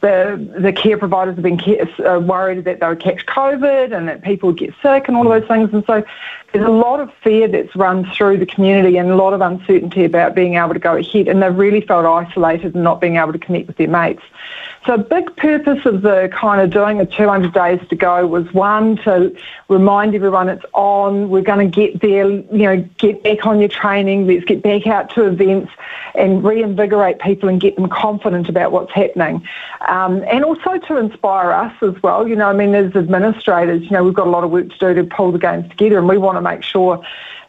the 0.00 0.54
the 0.58 0.72
care 0.72 0.98
providers 0.98 1.34
have 1.34 1.42
been 1.42 1.60
uh, 2.06 2.20
worried 2.20 2.64
that 2.64 2.80
they 2.80 2.88
would 2.88 3.00
catch 3.00 3.24
COVID 3.26 3.96
and 3.96 4.08
that 4.08 4.22
people 4.22 4.48
would 4.48 4.58
get 4.58 4.74
sick 4.82 5.08
and 5.08 5.16
all 5.16 5.30
of 5.30 5.40
those 5.40 5.48
things. 5.48 5.72
And 5.72 5.84
so 5.86 6.04
there's 6.52 6.66
a 6.66 6.70
lot 6.70 7.00
of 7.00 7.12
fear 7.22 7.48
that's 7.48 7.74
run 7.76 8.10
through 8.12 8.38
the 8.38 8.46
community 8.46 8.96
and 8.96 9.10
a 9.10 9.16
lot 9.16 9.32
of 9.32 9.40
uncertainty 9.40 10.04
about 10.04 10.34
being 10.34 10.54
able 10.54 10.74
to 10.74 10.80
go 10.80 10.96
ahead. 10.96 11.28
And 11.28 11.42
they've 11.42 11.56
really 11.56 11.80
felt 11.80 12.06
isolated 12.06 12.74
and 12.74 12.84
not 12.84 13.00
being 13.00 13.16
able 13.16 13.32
to 13.32 13.38
connect 13.38 13.66
with 13.66 13.76
their 13.76 13.88
mates. 13.88 14.22
So 14.86 14.94
a 14.94 14.98
big 14.98 15.34
purpose 15.36 15.84
of 15.84 16.02
the 16.02 16.30
kind 16.32 16.60
of 16.60 16.70
doing 16.70 16.98
the 16.98 17.06
200 17.06 17.52
days 17.52 17.80
to 17.88 17.96
go 17.96 18.24
was 18.24 18.52
one 18.54 18.96
to 18.98 19.36
remind 19.68 20.14
everyone 20.14 20.48
it's 20.48 20.64
on. 20.74 21.28
We're 21.28 21.42
going 21.42 21.68
to 21.68 21.74
get 21.74 22.00
there, 22.00 22.30
you 22.30 22.46
know, 22.50 22.88
get 22.98 23.24
back 23.24 23.44
on 23.46 23.58
your 23.58 23.68
training. 23.68 24.28
Let's 24.28 24.44
get 24.44 24.62
back 24.62 24.86
out 24.86 25.12
to 25.14 25.24
events 25.24 25.72
and 26.14 26.44
reinvigorate 26.44 27.18
people 27.18 27.48
and 27.48 27.60
get 27.60 27.74
them 27.74 27.88
confident 27.88 28.48
about 28.48 28.70
what's 28.70 28.92
happening. 28.92 29.44
Um, 29.88 30.22
and 30.28 30.44
also 30.44 30.78
to 30.78 30.96
inspire 30.98 31.50
us 31.50 31.74
as 31.82 32.00
well. 32.04 32.28
You 32.28 32.36
know, 32.36 32.48
I 32.48 32.52
mean, 32.52 32.72
as 32.72 32.94
administrators, 32.94 33.82
you 33.82 33.90
know, 33.90 34.04
we've 34.04 34.14
got 34.14 34.28
a 34.28 34.30
lot 34.30 34.44
of 34.44 34.52
work 34.52 34.70
to 34.70 34.78
do 34.78 34.94
to 34.94 35.04
pull 35.04 35.32
the 35.32 35.38
games 35.40 35.68
together, 35.68 35.98
and 35.98 36.08
we 36.08 36.16
want 36.16 36.36
to 36.36 36.42
make 36.42 36.62
sure 36.62 37.04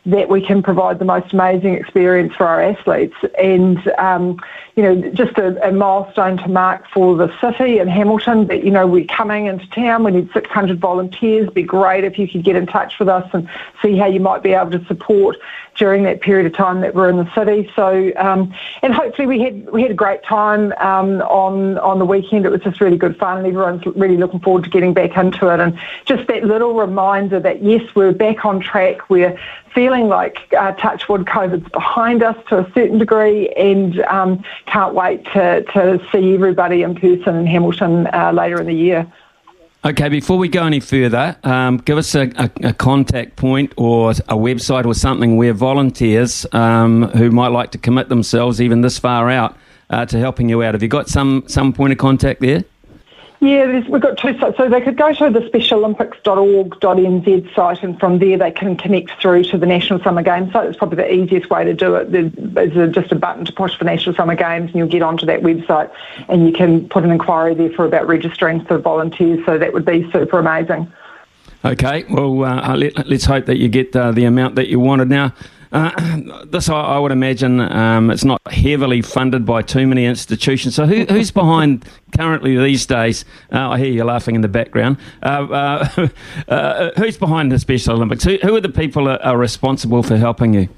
that 0.07 0.29
we 0.29 0.41
can 0.41 0.63
provide 0.63 0.99
the 0.99 1.05
most 1.05 1.33
amazing 1.33 1.73
experience 1.73 2.33
for 2.33 2.47
our 2.47 2.61
athletes. 2.61 3.15
And, 3.37 3.85
um, 3.97 4.39
you 4.77 4.83
know, 4.83 5.09
just 5.11 5.37
a, 5.37 5.67
a, 5.67 5.71
milestone 5.73 6.37
to 6.37 6.47
mark 6.47 6.87
for 6.93 7.17
the 7.17 7.29
city 7.41 7.79
and 7.79 7.89
Hamilton 7.89 8.47
that, 8.47 8.63
you 8.63 8.71
know, 8.71 8.87
we're 8.87 9.05
coming 9.05 9.47
into 9.47 9.67
town. 9.69 10.05
We 10.05 10.11
need 10.11 10.29
600 10.31 10.79
volunteers. 10.79 11.49
Be 11.49 11.63
great 11.63 12.05
if 12.05 12.17
you 12.17 12.25
could 12.25 12.43
get 12.43 12.55
in 12.55 12.67
touch 12.67 12.99
with 12.99 13.09
us 13.09 13.29
and 13.33 13.49
see 13.81 13.97
how 13.97 14.05
you 14.05 14.21
might 14.21 14.43
be 14.43 14.53
able 14.53 14.71
to 14.71 14.85
support 14.85 15.35
during 15.77 16.03
that 16.03 16.21
period 16.21 16.45
of 16.45 16.53
time 16.53 16.81
that 16.81 16.95
we're 16.95 17.09
in 17.09 17.17
the 17.17 17.33
city. 17.33 17.69
So, 17.75 18.11
um, 18.17 18.53
and 18.81 18.93
hopefully 18.93 19.27
we 19.27 19.41
had 19.41 19.69
we 19.69 19.83
had 19.83 19.91
a 19.91 19.95
great 19.95 20.23
time 20.23 20.73
um, 20.79 21.21
on 21.21 21.77
on 21.77 21.99
the 21.99 22.05
weekend. 22.05 22.45
It 22.45 22.49
was 22.49 22.61
just 22.61 22.81
really 22.81 22.97
good 22.97 23.17
fun, 23.17 23.37
and 23.37 23.47
everyone's 23.47 23.85
really 23.95 24.17
looking 24.17 24.39
forward 24.39 24.63
to 24.63 24.69
getting 24.69 24.93
back 24.93 25.15
into 25.15 25.47
it. 25.53 25.59
And 25.59 25.79
just 26.05 26.27
that 26.27 26.43
little 26.43 26.73
reminder 26.73 27.39
that 27.39 27.61
yes, 27.63 27.83
we're 27.95 28.11
back 28.11 28.43
on 28.45 28.59
track. 28.59 29.09
We're 29.09 29.39
feeling 29.97 30.09
like 30.09 30.53
uh, 30.57 30.71
Touchwood 30.73 31.25
COVID's 31.25 31.69
behind 31.69 32.23
us 32.23 32.35
to 32.49 32.59
a 32.59 32.71
certain 32.73 32.97
degree, 32.97 33.49
and 33.49 33.99
um, 34.01 34.43
can't 34.65 34.93
wait 34.93 35.25
to 35.25 35.63
to 35.73 35.99
see 36.11 36.33
everybody 36.33 36.83
in 36.83 36.95
person 36.95 37.35
in 37.35 37.47
Hamilton 37.47 38.07
uh, 38.13 38.31
later 38.31 38.59
in 38.59 38.67
the 38.67 38.73
year. 38.73 39.11
Okay, 39.85 40.09
before 40.09 40.37
we 40.37 40.49
go 40.49 40.65
any 40.65 40.79
further, 40.79 41.37
um, 41.43 41.77
give 41.77 41.97
us 41.97 42.13
a, 42.15 42.31
a, 42.35 42.49
a, 42.69 42.73
contact 42.73 43.37
point 43.37 43.73
or 43.77 44.11
a 44.11 44.35
website 44.35 44.85
or 44.85 44.93
something 44.93 45.37
where 45.37 45.53
volunteers 45.53 46.45
um, 46.51 47.03
who 47.09 47.31
might 47.31 47.49
like 47.49 47.71
to 47.71 47.77
commit 47.77 48.09
themselves 48.09 48.59
even 48.59 48.81
this 48.81 48.97
far 48.97 49.29
out 49.29 49.55
uh, 49.89 50.05
to 50.05 50.19
helping 50.19 50.49
you 50.49 50.61
out. 50.63 50.73
Have 50.73 50.81
you 50.81 50.89
got 50.89 51.07
some, 51.07 51.43
some 51.47 51.71
point 51.71 51.93
of 51.93 51.99
contact 51.99 52.41
there? 52.41 52.65
Yeah, 53.39 53.87
we've 53.87 54.01
got 54.01 54.17
two 54.17 54.35
sites. 54.39 54.57
So 54.57 54.67
they 54.67 54.81
could 54.81 54.97
go 54.97 55.13
to 55.13 55.29
the 55.29 55.41
specialolympics.org.nz 55.41 57.55
site, 57.55 57.83
and 57.83 57.99
from 57.99 58.17
there 58.17 58.35
they 58.35 58.49
can 58.49 58.75
connect 58.75 59.11
through 59.21 59.43
to 59.45 59.59
the 59.59 59.67
National 59.67 60.01
Summer 60.01 60.23
Games 60.23 60.51
site. 60.51 60.67
It's 60.67 60.77
probably 60.77 60.97
the 60.97 61.13
easiest 61.13 61.51
way 61.51 61.63
to 61.63 61.73
do 61.73 61.93
it. 61.95 62.11
There's 62.11 62.95
just 62.95 63.11
a 63.11 63.15
button 63.15 63.45
to 63.45 63.53
push 63.53 63.77
for 63.77 63.83
National 63.83 64.15
Summer 64.15 64.33
Games, 64.35 64.71
and 64.71 64.75
you'll 64.75 64.87
get 64.87 65.03
onto 65.03 65.27
that 65.27 65.41
website, 65.41 65.91
and 66.29 66.47
you 66.47 66.53
can 66.53 66.89
put 66.89 67.03
an 67.03 67.11
inquiry 67.11 67.53
there 67.53 67.69
for 67.69 67.85
about 67.85 68.07
registering 68.07 68.65
for 68.65 68.79
volunteers. 68.79 69.45
So 69.45 69.59
that 69.59 69.71
would 69.71 69.85
be 69.85 70.11
super 70.11 70.39
amazing. 70.39 70.91
Okay, 71.63 72.05
well, 72.09 72.43
uh, 72.43 72.75
let, 72.75 72.97
us 72.97 73.25
hope 73.25 73.45
that 73.45 73.57
you 73.57 73.69
get 73.69 73.95
uh, 73.95 74.11
the 74.11 74.25
amount 74.25 74.55
that 74.55 74.67
you 74.67 74.79
wanted. 74.79 75.09
Now, 75.09 75.31
uh, 75.71 76.43
this, 76.45 76.69
I, 76.69 76.79
I, 76.79 76.99
would 76.99 77.11
imagine, 77.11 77.59
um, 77.59 78.09
it's 78.09 78.23
not 78.23 78.41
heavily 78.51 79.01
funded 79.01 79.45
by 79.45 79.61
too 79.61 79.87
many 79.87 80.05
institutions. 80.05 80.75
So, 80.75 80.85
who, 80.85 81.05
who's 81.05 81.31
behind 81.31 81.85
currently 82.17 82.57
these 82.57 82.85
days? 82.85 83.25
Uh, 83.51 83.69
I 83.69 83.77
hear 83.79 83.91
you 83.91 84.03
laughing 84.03 84.35
in 84.35 84.41
the 84.41 84.47
background. 84.47 84.97
Uh, 85.21 85.27
uh, 85.27 86.07
uh 86.47 86.91
who's 86.97 87.17
behind 87.17 87.51
the 87.51 87.59
Special 87.59 87.95
Olympics? 87.95 88.23
Who, 88.23 88.37
who 88.37 88.55
are 88.55 88.61
the 88.61 88.69
people 88.69 89.05
that 89.05 89.23
are 89.25 89.37
responsible 89.37 90.03
for 90.03 90.17
helping 90.17 90.53
you? 90.53 90.69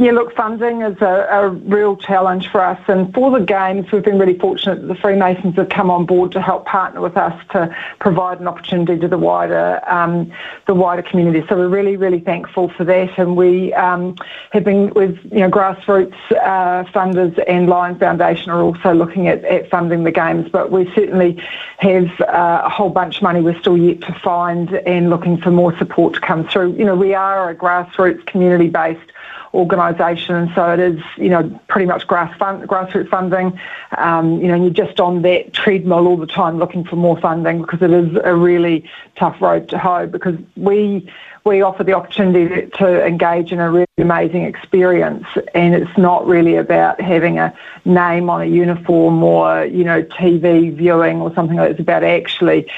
Yeah, 0.00 0.12
look, 0.12 0.32
funding 0.36 0.82
is 0.82 0.96
a, 1.02 1.26
a, 1.28 1.48
real 1.48 1.96
challenge 1.96 2.48
for 2.52 2.60
us. 2.60 2.80
And 2.86 3.12
for 3.12 3.36
the 3.36 3.44
Games, 3.44 3.90
we've 3.90 4.04
been 4.04 4.16
really 4.16 4.38
fortunate 4.38 4.80
that 4.80 4.86
the 4.86 4.94
Freemasons 4.94 5.56
have 5.56 5.70
come 5.70 5.90
on 5.90 6.06
board 6.06 6.30
to 6.32 6.40
help 6.40 6.66
partner 6.66 7.00
with 7.00 7.16
us 7.16 7.34
to 7.50 7.76
provide 7.98 8.38
an 8.38 8.46
opportunity 8.46 8.96
to 9.00 9.08
the 9.08 9.18
wider 9.18 9.80
um, 9.88 10.32
the 10.68 10.74
wider 10.74 11.02
community. 11.02 11.44
So 11.48 11.56
we're 11.56 11.68
really, 11.68 11.96
really 11.96 12.20
thankful 12.20 12.68
for 12.68 12.84
that. 12.84 13.18
And 13.18 13.36
we 13.36 13.74
um, 13.74 14.14
have 14.52 14.62
been 14.62 14.94
with 14.94 15.18
you 15.32 15.40
know 15.40 15.50
grassroots 15.50 16.14
uh, 16.30 16.84
funders 16.92 17.36
and 17.48 17.68
Lion 17.68 17.98
Foundation 17.98 18.52
are 18.52 18.62
also 18.62 18.94
looking 18.94 19.26
at, 19.26 19.44
at 19.46 19.68
funding 19.68 20.04
the 20.04 20.12
Games. 20.12 20.48
But 20.48 20.70
we 20.70 20.84
certainly 20.94 21.42
have 21.78 22.08
uh, 22.20 22.62
a 22.66 22.68
whole 22.68 22.90
bunch 22.90 23.16
of 23.16 23.22
money 23.24 23.40
we're 23.40 23.58
still 23.58 23.76
yet 23.76 24.00
to 24.02 24.12
find 24.22 24.74
and 24.74 25.10
looking 25.10 25.38
for 25.38 25.50
more 25.50 25.76
support 25.76 26.14
to 26.14 26.20
come 26.20 26.46
through. 26.46 26.74
You 26.74 26.84
know, 26.84 26.94
we 26.94 27.14
are 27.14 27.50
a 27.50 27.54
grassroots 27.56 28.24
community 28.26 28.68
based 28.68 29.10
organisation, 29.54 30.50
so 30.54 30.72
it 30.72 30.80
is, 30.80 31.00
you 31.16 31.28
know, 31.28 31.60
pretty 31.68 31.86
much 31.86 32.06
grass 32.06 32.36
fund, 32.38 32.68
grassroots 32.68 33.08
funding. 33.08 33.58
Um, 33.96 34.40
you 34.40 34.48
know, 34.48 34.56
you're 34.56 34.70
just 34.70 35.00
on 35.00 35.22
that 35.22 35.52
treadmill 35.52 36.06
all 36.06 36.16
the 36.16 36.26
time 36.26 36.58
looking 36.58 36.84
for 36.84 36.96
more 36.96 37.18
funding 37.18 37.62
because 37.62 37.82
it 37.82 37.90
is 37.90 38.16
a 38.24 38.34
really 38.34 38.88
tough 39.16 39.40
road 39.40 39.68
to 39.70 39.78
hoe 39.78 40.06
because 40.06 40.36
we 40.56 41.10
we 41.44 41.62
offer 41.62 41.82
the 41.82 41.94
opportunity 41.94 42.68
to 42.76 43.06
engage 43.06 43.52
in 43.52 43.58
a 43.58 43.70
really 43.70 43.86
amazing 43.96 44.42
experience 44.42 45.24
and 45.54 45.74
it's 45.74 45.96
not 45.96 46.26
really 46.26 46.56
about 46.56 47.00
having 47.00 47.38
a 47.38 47.56
name 47.86 48.28
on 48.28 48.42
a 48.42 48.44
uniform 48.44 49.22
or 49.22 49.64
you 49.64 49.82
know 49.82 50.02
TV 50.02 50.74
viewing 50.74 51.20
or 51.20 51.34
something 51.34 51.56
like 51.56 51.68
that. 51.68 51.70
It's 51.72 51.80
about 51.80 52.04
actually 52.04 52.70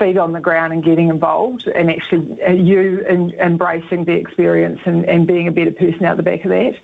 feet 0.00 0.16
on 0.16 0.32
the 0.32 0.40
ground 0.40 0.72
and 0.72 0.82
getting 0.82 1.08
involved 1.08 1.68
and 1.68 1.90
actually 1.90 2.42
uh, 2.42 2.50
you 2.50 3.00
in, 3.06 3.30
embracing 3.34 4.04
the 4.06 4.14
experience 4.14 4.80
and, 4.84 5.04
and 5.04 5.26
being 5.26 5.46
a 5.46 5.52
better 5.52 5.70
person 5.70 6.04
out 6.04 6.16
the 6.16 6.22
back 6.22 6.44
of 6.44 6.50
that. 6.50 6.80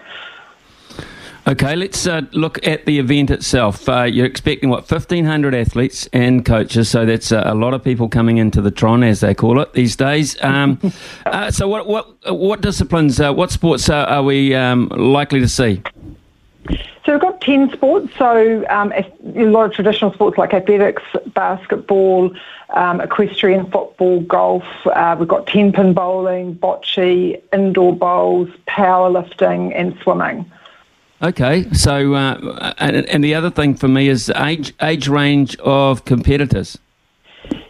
Okay, 1.49 1.77
let's 1.77 2.09
uh, 2.09 2.23
look 2.33 2.65
at 2.67 2.87
the 2.87 2.99
event 2.99 3.31
itself. 3.31 3.89
Uh, 3.89 4.03
you're 4.03 4.27
expecting 4.27 4.69
what 4.69 4.91
1,500 4.91 5.55
athletes 5.55 6.09
and 6.13 6.45
coaches, 6.45 6.89
so 6.89 7.07
that's 7.07 7.31
a, 7.31 7.41
a, 7.47 7.55
lot 7.55 7.73
of 7.73 7.85
people 7.85 8.09
coming 8.09 8.39
into 8.39 8.61
the 8.61 8.73
Tron, 8.73 9.05
as 9.05 9.21
they 9.21 9.33
call 9.33 9.61
it 9.61 9.73
these 9.73 9.95
days. 9.95 10.37
Um, 10.43 10.81
uh, 11.27 11.53
so, 11.53 11.69
what 11.69 11.87
what 11.87 12.35
what 12.35 12.63
disciplines, 12.63 13.21
uh, 13.21 13.33
what 13.33 13.53
sports 13.53 13.89
are 13.89 14.25
we 14.25 14.57
um, 14.57 14.89
likely 14.89 15.39
to 15.39 15.49
see? 15.49 15.83
So 17.07 17.13
we've 17.13 17.21
got 17.21 17.41
10 17.41 17.71
sports, 17.71 18.13
so 18.19 18.67
um, 18.69 18.93
a 18.93 19.45
lot 19.45 19.67
of 19.67 19.73
traditional 19.73 20.13
sports 20.13 20.37
like 20.37 20.53
athletics, 20.53 21.05
basketball, 21.29 22.35
um, 22.71 23.01
equestrian, 23.01 23.71
football, 23.71 24.23
golf. 24.23 24.65
Uh, 24.87 25.15
we've 25.17 25.29
got 25.29 25.47
10 25.47 25.73
pin 25.73 25.95
bowling, 25.95 26.57
bocce, 26.57 27.41
indoor 27.53 27.95
bowls, 27.95 28.49
powerlifting, 28.67 29.73
and 29.77 29.97
swimming. 30.03 30.51
Okay, 31.23 31.71
so 31.73 32.15
uh, 32.15 32.75
and, 32.79 33.09
and 33.09 33.23
the 33.23 33.37
other 33.37 33.51
thing 33.51 33.77
for 33.77 33.87
me 33.87 34.09
is 34.09 34.29
age 34.31 34.75
age 34.83 35.07
range 35.07 35.57
of 35.59 36.05
competitors. 36.05 36.77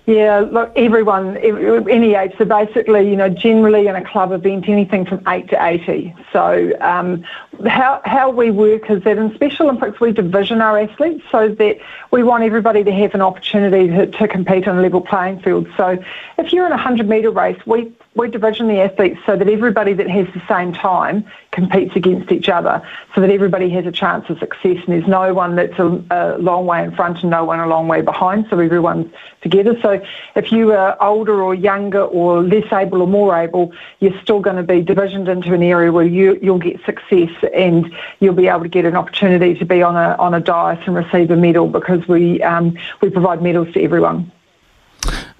Yeah, 0.06 0.46
look, 0.52 0.72
everyone, 0.76 1.36
any 1.36 2.14
age. 2.14 2.32
So 2.38 2.44
basically, 2.44 3.10
you 3.10 3.16
know, 3.16 3.28
generally 3.28 3.88
in 3.88 3.96
a 3.96 4.04
club 4.04 4.30
event, 4.30 4.68
anything 4.68 5.04
from 5.04 5.20
8 5.26 5.48
to 5.48 5.66
80. 5.66 6.14
So 6.32 6.72
um, 6.80 7.24
how, 7.66 8.00
how 8.04 8.30
we 8.30 8.52
work 8.52 8.88
is 8.88 9.02
that 9.02 9.18
in 9.18 9.34
Special 9.34 9.68
Olympics, 9.68 9.98
we 9.98 10.12
division 10.12 10.60
our 10.60 10.78
athletes 10.78 11.24
so 11.32 11.48
that 11.48 11.78
we 12.12 12.22
want 12.22 12.44
everybody 12.44 12.84
to 12.84 12.92
have 12.92 13.14
an 13.14 13.20
opportunity 13.20 13.88
to, 13.88 14.06
to 14.06 14.28
compete 14.28 14.68
on 14.68 14.78
a 14.78 14.80
level 14.80 15.00
playing 15.00 15.40
field. 15.40 15.66
So 15.76 15.98
if 16.38 16.52
you're 16.52 16.66
in 16.66 16.72
a 16.72 16.76
100 16.76 17.08
metre 17.08 17.32
race, 17.32 17.58
we 17.66 17.92
we 18.16 18.28
division 18.28 18.66
the 18.68 18.80
athletes 18.80 19.20
so 19.26 19.36
that 19.36 19.48
everybody 19.48 19.92
that 19.92 20.08
has 20.08 20.26
the 20.34 20.42
same 20.48 20.72
time 20.72 21.24
competes 21.52 21.94
against 21.94 22.32
each 22.32 22.48
other, 22.48 22.82
so 23.14 23.20
that 23.20 23.30
everybody 23.30 23.68
has 23.70 23.86
a 23.86 23.92
chance 23.92 24.28
of 24.30 24.38
success, 24.38 24.76
and 24.76 24.88
there's 24.88 25.06
no 25.06 25.32
one 25.32 25.56
that's 25.56 25.78
a, 25.78 26.02
a, 26.10 26.38
long 26.38 26.66
way 26.66 26.82
in 26.82 26.94
front 26.94 27.22
and 27.22 27.30
no 27.30 27.44
one 27.44 27.60
a 27.60 27.66
long 27.66 27.88
way 27.88 28.00
behind, 28.00 28.46
so 28.50 28.58
everyone's 28.58 29.10
together. 29.42 29.78
So 29.80 30.02
if 30.34 30.50
you 30.50 30.72
are 30.72 30.96
older 31.02 31.42
or 31.42 31.54
younger 31.54 32.02
or 32.02 32.42
less 32.42 32.70
able 32.72 33.02
or 33.02 33.06
more 33.06 33.36
able, 33.36 33.72
you're 34.00 34.18
still 34.22 34.40
going 34.40 34.56
to 34.56 34.62
be 34.62 34.80
divisioned 34.82 35.28
into 35.28 35.52
an 35.54 35.62
area 35.62 35.92
where 35.92 36.06
you, 36.06 36.38
you'll 36.42 36.58
get 36.58 36.82
success 36.84 37.30
and 37.54 37.94
you'll 38.20 38.34
be 38.34 38.48
able 38.48 38.62
to 38.62 38.68
get 38.68 38.84
an 38.84 38.96
opportunity 38.96 39.54
to 39.58 39.64
be 39.64 39.82
on 39.82 39.96
a 39.96 40.16
on 40.18 40.34
a 40.34 40.40
diet 40.40 40.80
and 40.86 40.94
receive 40.94 41.30
a 41.30 41.36
medal 41.36 41.68
because 41.68 42.06
we 42.08 42.42
um, 42.42 42.76
we 43.00 43.10
provide 43.10 43.42
medals 43.42 43.72
to 43.74 43.82
everyone. 43.82 44.30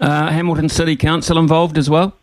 Uh, 0.01 0.31
Hamilton 0.31 0.69
City 0.69 0.97
Council 0.97 1.39
involved 1.39 1.79
as 1.79 1.89
well. 1.89 2.15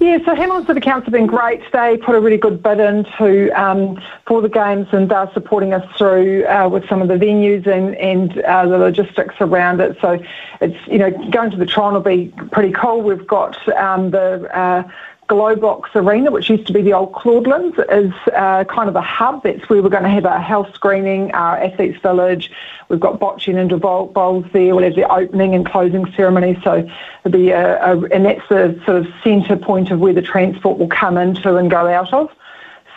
Yeah, 0.00 0.18
so 0.24 0.34
Hamilton 0.36 0.66
City 0.66 0.80
Council 0.80 1.06
have 1.06 1.12
been 1.12 1.26
great. 1.26 1.60
They 1.72 1.96
put 1.96 2.14
a 2.14 2.20
really 2.20 2.36
good 2.36 2.62
bid 2.62 2.78
into 2.78 3.50
um, 3.60 4.00
for 4.26 4.40
the 4.40 4.48
games 4.48 4.86
and 4.92 5.10
they're 5.10 5.30
supporting 5.34 5.74
us 5.74 5.84
through 5.96 6.46
uh, 6.46 6.68
with 6.68 6.88
some 6.88 7.02
of 7.02 7.08
the 7.08 7.14
venues 7.14 7.66
and, 7.66 7.96
and 7.96 8.40
uh, 8.42 8.66
the 8.66 8.78
logistics 8.78 9.34
around 9.40 9.80
it. 9.80 9.98
So 10.00 10.22
it's, 10.60 10.78
you 10.86 10.98
know, 10.98 11.10
going 11.30 11.50
to 11.50 11.56
the 11.56 11.66
Tron 11.66 11.94
will 11.94 12.00
be 12.00 12.32
pretty 12.52 12.72
cool. 12.72 13.02
We've 13.02 13.26
got 13.26 13.56
um, 13.76 14.12
the 14.12 14.48
uh, 14.56 14.88
Globox 15.28 15.94
Arena, 15.94 16.30
which 16.30 16.48
used 16.48 16.66
to 16.66 16.72
be 16.72 16.80
the 16.80 16.94
old 16.94 17.12
Claudelands, 17.12 17.78
is 17.92 18.12
uh, 18.34 18.64
kind 18.64 18.88
of 18.88 18.96
a 18.96 19.02
hub. 19.02 19.42
That's 19.42 19.68
where 19.68 19.82
we're 19.82 19.90
going 19.90 20.04
to 20.04 20.08
have 20.08 20.24
our 20.24 20.40
health 20.40 20.74
screening, 20.74 21.32
our 21.32 21.58
athletes 21.58 22.00
village. 22.00 22.50
We've 22.88 22.98
got 22.98 23.20
bocce 23.20 23.54
and 23.54 23.80
bowls 23.80 24.46
there. 24.52 24.74
We'll 24.74 24.84
have 24.84 24.94
the 24.94 25.10
opening 25.12 25.54
and 25.54 25.66
closing 25.66 26.10
ceremony. 26.12 26.58
So 26.64 26.88
it'll 27.24 27.38
be 27.38 27.50
a, 27.50 27.78
a 27.84 28.00
and 28.06 28.24
that's 28.24 28.48
the 28.48 28.80
sort 28.86 28.96
of 28.96 29.06
centre 29.22 29.56
point 29.56 29.90
of 29.90 30.00
where 30.00 30.14
the 30.14 30.22
transport 30.22 30.78
will 30.78 30.88
come 30.88 31.18
into 31.18 31.56
and 31.56 31.70
go 31.70 31.86
out 31.86 32.12
of. 32.14 32.30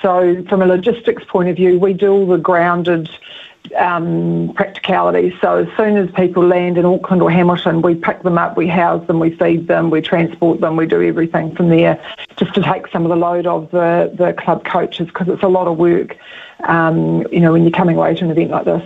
So 0.02 0.44
from 0.46 0.62
a 0.62 0.66
logistics 0.66 1.24
point 1.26 1.50
of 1.50 1.58
view, 1.58 1.78
we 1.80 1.94
do 1.94 2.12
all 2.12 2.28
the 2.28 2.38
grounded 2.38 3.10
um, 3.77 4.53
practicalities. 4.56 5.34
So 5.41 5.58
as 5.58 5.77
soon 5.77 5.98
as 5.98 6.10
people 6.12 6.46
land 6.46 6.77
in 6.77 6.86
Auckland 6.86 7.22
or 7.22 7.32
Hamilton, 7.32 7.82
we 7.82 7.96
pick 7.96 8.24
them 8.24 8.38
up, 8.38 8.58
we 8.58 8.68
house 8.68 9.06
them, 9.08 9.20
we 9.20 9.36
feed 9.36 9.68
them, 9.68 9.89
we 9.89 10.01
transport 10.01 10.62
them, 10.62 10.75
we 10.75 10.86
do 10.86 11.01
everything 11.01 11.56
from 11.56 11.70
there 11.70 12.01
just 12.38 12.53
to 12.56 12.62
take 12.62 12.88
some 12.88 13.03
of 13.06 13.10
the 13.10 13.15
load 13.15 13.48
of 13.48 13.70
the, 13.72 14.12
the 14.15 14.34
club 14.34 14.65
coaches 14.65 15.08
because 15.08 15.27
it's 15.27 15.44
a 15.44 15.48
lot 15.48 15.68
of 15.68 15.77
work, 15.77 16.18
um, 16.65 17.25
you 17.32 17.39
know, 17.39 17.51
when 17.51 17.63
you're 17.63 17.72
coming 17.72 17.98
away 17.98 18.15
to 18.15 18.24
an 18.25 18.32
event 18.32 18.51
like 18.51 18.65
this. 18.65 18.84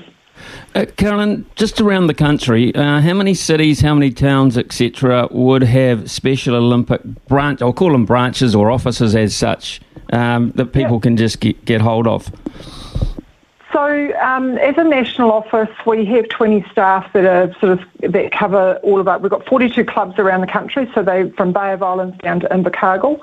Uh, 0.74 0.86
Carolyn, 0.98 1.46
just 1.55 1.79
around 1.79 2.08
the 2.08 2.13
country, 2.13 2.75
uh, 2.75 3.00
how 3.00 3.13
many 3.13 3.34
cities, 3.34 3.79
how 3.79 3.94
many 3.94 4.12
towns, 4.12 4.58
etc., 4.58 5.27
would 5.32 5.63
have 5.63 6.12
Special 6.12 6.55
Olympic 6.55 7.01
branch? 7.27 7.62
I'll 7.62 7.74
call 7.74 7.94
them 7.94 8.05
branches 8.05 8.53
or 8.53 8.70
offices 8.70 9.15
as 9.15 9.36
such 9.36 9.79
um, 10.12 10.51
that 10.55 10.74
people 10.74 10.98
yeah. 10.98 11.01
can 11.01 11.17
just 11.17 11.39
get, 11.39 11.63
get 11.63 11.82
hold 11.82 12.08
of. 12.08 12.29
So, 13.75 14.17
um, 14.22 14.58
as 14.60 14.77
a 14.77 14.86
national 14.86 15.34
office, 15.34 15.67
we 15.86 16.05
have 16.05 16.29
20 16.29 16.65
staff 16.72 17.12
that 17.12 17.25
are 17.25 17.53
sort 17.60 17.74
of 17.74 17.82
that 18.13 18.32
cover 18.32 18.79
all 18.84 19.01
of 19.01 19.08
it. 19.10 19.20
We've 19.20 19.29
got 19.29 19.46
42 19.46 19.84
clubs 19.84 20.17
around 20.17 20.39
the 20.39 20.48
country, 20.48 20.89
so 20.96 21.03
they 21.03 21.29
from 21.32 21.51
Bay 21.51 21.74
of 21.74 21.84
Islands 21.84 22.17
down 22.20 22.39
to 22.39 22.48
Invercargill. 22.48 23.20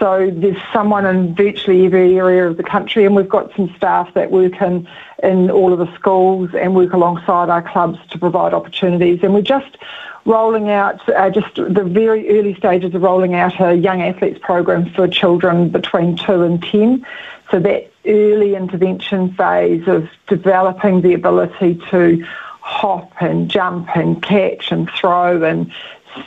So 0.00 0.28
there's 0.34 0.60
someone 0.72 1.06
in 1.06 1.36
virtually 1.36 1.86
every 1.86 2.18
area 2.18 2.48
of 2.48 2.56
the 2.56 2.64
country, 2.64 3.04
and 3.04 3.14
we've 3.14 3.28
got 3.28 3.54
some 3.54 3.72
staff 3.76 4.12
that 4.14 4.32
work 4.32 4.60
in 4.60 4.88
in 5.22 5.52
all 5.52 5.72
of 5.72 5.78
the 5.78 5.94
schools 5.94 6.50
and 6.52 6.74
work 6.74 6.92
alongside 6.94 7.48
our 7.48 7.62
clubs 7.62 8.00
to 8.10 8.18
provide 8.18 8.52
opportunities. 8.54 9.20
And 9.22 9.32
we're 9.32 9.42
just 9.42 9.78
rolling 10.24 10.68
out 10.68 11.08
uh, 11.10 11.30
just 11.30 11.54
the 11.54 11.84
very 11.84 12.28
early 12.40 12.56
stages 12.56 12.92
of 12.92 13.02
rolling 13.02 13.36
out 13.36 13.60
a 13.60 13.76
young 13.76 14.02
athletes 14.02 14.40
program 14.42 14.92
for 14.94 15.06
children 15.06 15.68
between 15.68 16.16
two 16.16 16.42
and 16.42 16.60
ten. 16.60 17.06
So 17.52 17.60
that 17.60 17.91
early 18.06 18.54
intervention 18.54 19.32
phase 19.34 19.86
of 19.86 20.08
developing 20.26 21.02
the 21.02 21.14
ability 21.14 21.80
to 21.90 22.24
hop 22.60 23.12
and 23.20 23.50
jump 23.50 23.88
and 23.96 24.22
catch 24.22 24.72
and 24.72 24.88
throw 24.90 25.42
and 25.42 25.72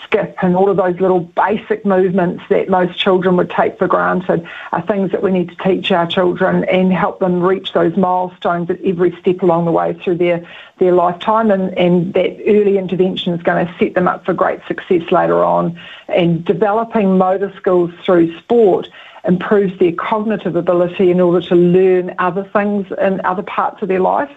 skip 0.04 0.36
and 0.42 0.56
all 0.56 0.70
of 0.70 0.78
those 0.78 1.00
little 1.00 1.20
basic 1.20 1.86
movements 1.86 2.44
that 2.50 2.70
most 2.70 2.98
children 2.98 3.38
would 3.38 3.50
take 3.50 3.78
for 3.78 3.88
granted 3.88 4.48
are 4.72 4.82
things 4.82 5.12
that 5.12 5.22
we 5.22 5.32
need 5.32 5.50
to 5.50 5.56
teach 5.58 5.92
our 5.92 6.08
children 6.08 6.64
and 6.66 6.92
help 6.92 7.20
them 7.20 7.42
reach 7.42 7.74
those 7.74 7.96
milestones 7.96 8.70
at 8.70 8.82
every 8.84 9.16
step 9.20 9.42
along 9.42 9.66
the 9.66 9.72
way 9.72 9.94
through 9.94 10.16
their, 10.16 10.46
their 10.80 10.92
lifetime. 10.92 11.52
And, 11.52 11.78
and 11.78 12.14
that 12.14 12.38
early 12.48 12.78
intervention 12.78 13.34
is 13.34 13.42
going 13.44 13.66
to 13.66 13.76
set 13.78 13.94
them 13.94 14.08
up 14.08 14.26
for 14.26 14.34
great 14.34 14.60
success 14.68 15.12
later 15.12 15.44
on. 15.44 15.80
And 16.08 16.44
developing 16.44 17.18
motor 17.18 17.54
skills 17.58 17.92
through 18.04 18.38
sport 18.40 18.90
improves 19.28 19.78
their 19.80 19.92
cognitive 19.92 20.56
ability 20.56 21.12
in 21.12 21.20
order 21.20 21.46
to 21.48 21.56
learn 21.56 22.14
other 22.20 22.44
things 22.54 22.88
in 23.02 23.22
other 23.26 23.44
parts 23.44 23.82
of 23.82 23.88
their 23.88 24.00
life. 24.00 24.32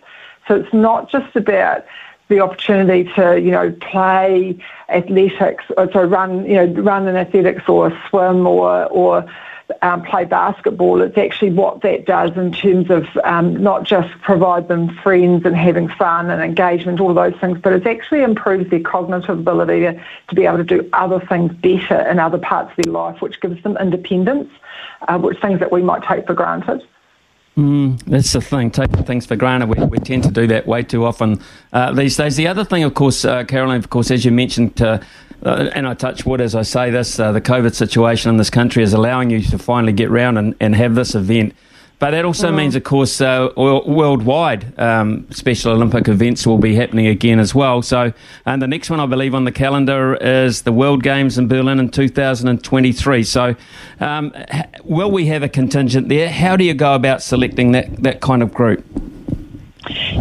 So 0.46 0.56
it's 0.56 0.72
not 0.72 1.10
just 1.10 1.36
about 1.36 1.84
the 2.28 2.40
opportunity 2.40 3.10
to, 3.14 3.40
you 3.40 3.50
know, 3.50 3.74
play 3.80 4.58
athletics, 4.88 5.64
or 5.76 5.90
so 5.92 6.02
run, 6.04 6.44
you 6.44 6.54
know, 6.54 6.82
run 6.82 7.08
in 7.08 7.16
athletics 7.16 7.68
or 7.68 7.90
swim 8.08 8.46
or, 8.46 8.84
or 8.86 9.26
um, 9.82 10.02
play 10.02 10.24
basketball. 10.24 11.00
It's 11.02 11.18
actually 11.18 11.50
what 11.52 11.82
that 11.82 12.06
does 12.06 12.36
in 12.36 12.52
terms 12.52 12.90
of 12.90 13.06
um, 13.24 13.62
not 13.62 13.84
just 13.84 14.10
provide 14.22 14.68
them 14.68 14.94
friends 15.02 15.44
and 15.44 15.56
having 15.56 15.88
fun 15.88 16.30
and 16.30 16.42
engagement, 16.42 17.00
all 17.00 17.10
of 17.10 17.16
those 17.16 17.38
things, 17.40 17.58
but 17.60 17.72
it 17.72 17.86
actually 17.86 18.22
improves 18.22 18.70
their 18.70 18.80
cognitive 18.80 19.38
ability 19.38 19.80
to, 19.80 20.02
to 20.28 20.34
be 20.34 20.46
able 20.46 20.58
to 20.58 20.64
do 20.64 20.88
other 20.92 21.20
things 21.20 21.52
better 21.54 22.00
in 22.08 22.18
other 22.18 22.38
parts 22.38 22.70
of 22.70 22.84
their 22.84 22.92
life, 22.92 23.20
which 23.20 23.40
gives 23.40 23.62
them 23.62 23.76
independence, 23.78 24.50
uh, 25.06 25.18
which 25.18 25.38
things 25.40 25.60
that 25.60 25.70
we 25.70 25.82
might 25.82 26.02
take 26.02 26.26
for 26.26 26.34
granted. 26.34 26.82
Mm, 27.56 28.00
that's 28.04 28.32
the 28.32 28.40
thing, 28.40 28.70
taking 28.70 29.02
things 29.02 29.26
for 29.26 29.34
granted. 29.34 29.68
We, 29.68 29.84
we 29.86 29.98
tend 29.98 30.22
to 30.22 30.30
do 30.30 30.46
that 30.46 30.68
way 30.68 30.84
too 30.84 31.04
often 31.04 31.40
uh, 31.72 31.92
these 31.92 32.16
days. 32.16 32.36
The 32.36 32.46
other 32.46 32.64
thing, 32.64 32.84
of 32.84 32.94
course, 32.94 33.24
uh, 33.24 33.42
Caroline, 33.44 33.78
of 33.78 33.90
course, 33.90 34.12
as 34.12 34.24
you 34.24 34.30
mentioned, 34.30 34.80
uh, 34.80 35.00
uh, 35.44 35.70
and 35.74 35.86
I 35.86 35.94
touch 35.94 36.26
wood 36.26 36.40
as 36.40 36.54
I 36.54 36.62
say 36.62 36.90
this, 36.90 37.18
uh, 37.18 37.32
the 37.32 37.40
COVID 37.40 37.74
situation 37.74 38.30
in 38.30 38.36
this 38.36 38.50
country 38.50 38.82
is 38.82 38.92
allowing 38.92 39.30
you 39.30 39.40
to 39.42 39.58
finally 39.58 39.92
get 39.92 40.10
round 40.10 40.38
and, 40.38 40.54
and 40.60 40.74
have 40.74 40.94
this 40.94 41.14
event. 41.14 41.54
But 41.98 42.12
that 42.12 42.24
also 42.24 42.52
mm. 42.52 42.56
means, 42.56 42.76
of 42.76 42.84
course, 42.84 43.20
uh, 43.20 43.48
worldwide 43.56 44.78
um, 44.78 45.26
Special 45.32 45.72
Olympic 45.72 46.06
events 46.06 46.46
will 46.46 46.58
be 46.58 46.76
happening 46.76 47.08
again 47.08 47.40
as 47.40 47.56
well. 47.56 47.82
So, 47.82 48.12
and 48.46 48.62
the 48.62 48.68
next 48.68 48.88
one 48.88 49.00
I 49.00 49.06
believe 49.06 49.34
on 49.34 49.44
the 49.44 49.50
calendar 49.50 50.14
is 50.14 50.62
the 50.62 50.70
World 50.72 51.02
Games 51.02 51.38
in 51.38 51.48
Berlin 51.48 51.80
in 51.80 51.88
2023. 51.88 53.24
So, 53.24 53.56
um, 53.98 54.32
will 54.84 55.10
we 55.10 55.26
have 55.26 55.42
a 55.42 55.48
contingent 55.48 56.08
there? 56.08 56.30
How 56.30 56.56
do 56.56 56.62
you 56.62 56.74
go 56.74 56.94
about 56.94 57.20
selecting 57.20 57.72
that, 57.72 58.02
that 58.04 58.20
kind 58.20 58.44
of 58.44 58.54
group? 58.54 58.84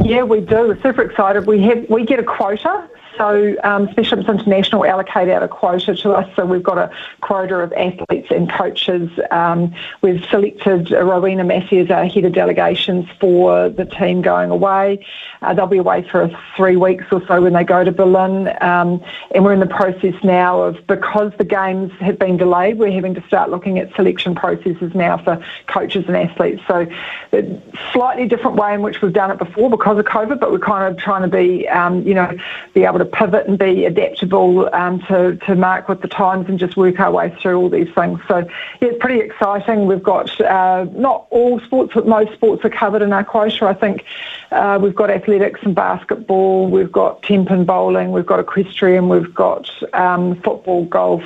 Yeah, 0.03 0.24
we 0.24 0.41
do. 0.41 0.69
We're 0.69 0.81
super 0.81 1.03
excited. 1.03 1.45
We 1.45 1.62
have 1.63 1.88
we 1.89 2.05
get 2.05 2.19
a 2.19 2.24
quota 2.24 2.89
so 3.17 3.55
um, 3.63 3.89
Special 3.91 4.19
International 4.19 4.86
allocate 4.86 5.29
out 5.29 5.43
a 5.43 5.47
quota 5.47 5.95
to 5.95 6.12
us. 6.12 6.29
So 6.36 6.45
we've 6.45 6.63
got 6.63 6.77
a 6.77 6.91
quota 7.21 7.55
of 7.55 7.74
athletes 7.74 8.27
and 8.31 8.50
coaches. 8.50 9.09
Um, 9.31 9.74
we've 10.01 10.24
selected 10.25 10.91
Rowena 10.91 11.43
Massey 11.43 11.79
as 11.79 11.89
our 11.89 12.05
head 12.05 12.25
of 12.25 12.33
delegations 12.33 13.07
for 13.19 13.69
the 13.69 13.86
team 13.86 14.21
going 14.21 14.51
away. 14.51 15.05
Uh, 15.41 15.53
they'll 15.53 15.67
be 15.67 15.77
away 15.77 16.07
for 16.09 16.29
three 16.55 16.75
weeks 16.77 17.05
or 17.12 17.25
so 17.27 17.41
when 17.41 17.53
they 17.53 17.63
go 17.63 17.83
to 17.83 17.91
Berlin. 17.91 18.47
Um, 18.62 19.03
and 19.31 19.43
we're 19.43 19.53
in 19.53 19.59
the 19.59 19.65
process 19.65 20.15
now 20.24 20.62
of, 20.62 20.86
because 20.88 21.31
the 21.38 21.43
games 21.43 21.91
have 22.00 22.19
been 22.19 22.38
delayed, 22.38 22.77
we're 22.77 22.91
having 22.91 23.15
to 23.15 23.24
start 23.27 23.50
looking 23.50 23.79
at 23.79 23.93
selection 23.95 24.36
processes 24.36 24.93
now 24.93 25.17
for 25.17 25.43
coaches 25.67 26.05
and 26.07 26.15
athletes. 26.15 26.62
So 26.67 26.88
a 27.33 27.62
slightly 27.93 28.27
different 28.27 28.57
way 28.57 28.74
in 28.74 28.81
which 28.81 29.01
we've 29.01 29.13
done 29.13 29.31
it 29.31 29.38
before 29.38 29.69
because 29.69 29.97
of 29.97 30.05
COVID, 30.05 30.39
but 30.39 30.51
we're 30.51 30.59
kind 30.59 30.93
of 30.93 31.01
trying 31.01 31.24
to 31.24 31.27
be, 31.27 31.67
um, 31.67 32.03
you 32.03 32.13
know, 32.13 32.31
be 32.74 32.83
able 32.83 33.00
to 33.00 33.05
pivot 33.07 33.47
and 33.47 33.57
be 33.57 33.85
adaptable 33.85 34.73
um, 34.73 34.99
to, 35.07 35.35
to 35.47 35.55
mark 35.55 35.89
with 35.89 36.01
the 36.01 36.07
times 36.07 36.47
and 36.49 36.59
just 36.59 36.77
work 36.77 36.99
our 36.99 37.11
way 37.11 37.35
through 37.41 37.57
all 37.57 37.69
these 37.69 37.91
things. 37.95 38.19
So 38.27 38.39
yeah, 38.39 38.89
it's 38.89 38.99
pretty 38.99 39.21
exciting. 39.21 39.87
We've 39.87 40.03
got 40.03 40.39
uh, 40.41 40.85
not 40.91 41.27
all 41.29 41.59
sports, 41.61 41.93
but 41.93 42.07
most 42.07 42.33
sports 42.33 42.63
are 42.65 42.69
covered 42.69 43.01
in 43.01 43.11
our 43.13 43.23
quota. 43.23 43.65
I 43.65 43.73
think 43.73 44.03
uh, 44.51 44.79
we've 44.81 44.95
got 44.95 45.09
athletics 45.09 45.61
and 45.63 45.73
basketball, 45.73 46.69
we've 46.69 46.91
got 46.91 47.23
ten-pin 47.23 47.65
bowling, 47.65 48.11
we've 48.11 48.25
got 48.25 48.39
equestrian, 48.39 49.09
we've 49.09 49.33
got 49.33 49.69
um, 49.93 50.41
football, 50.41 50.85
golf, 50.85 51.23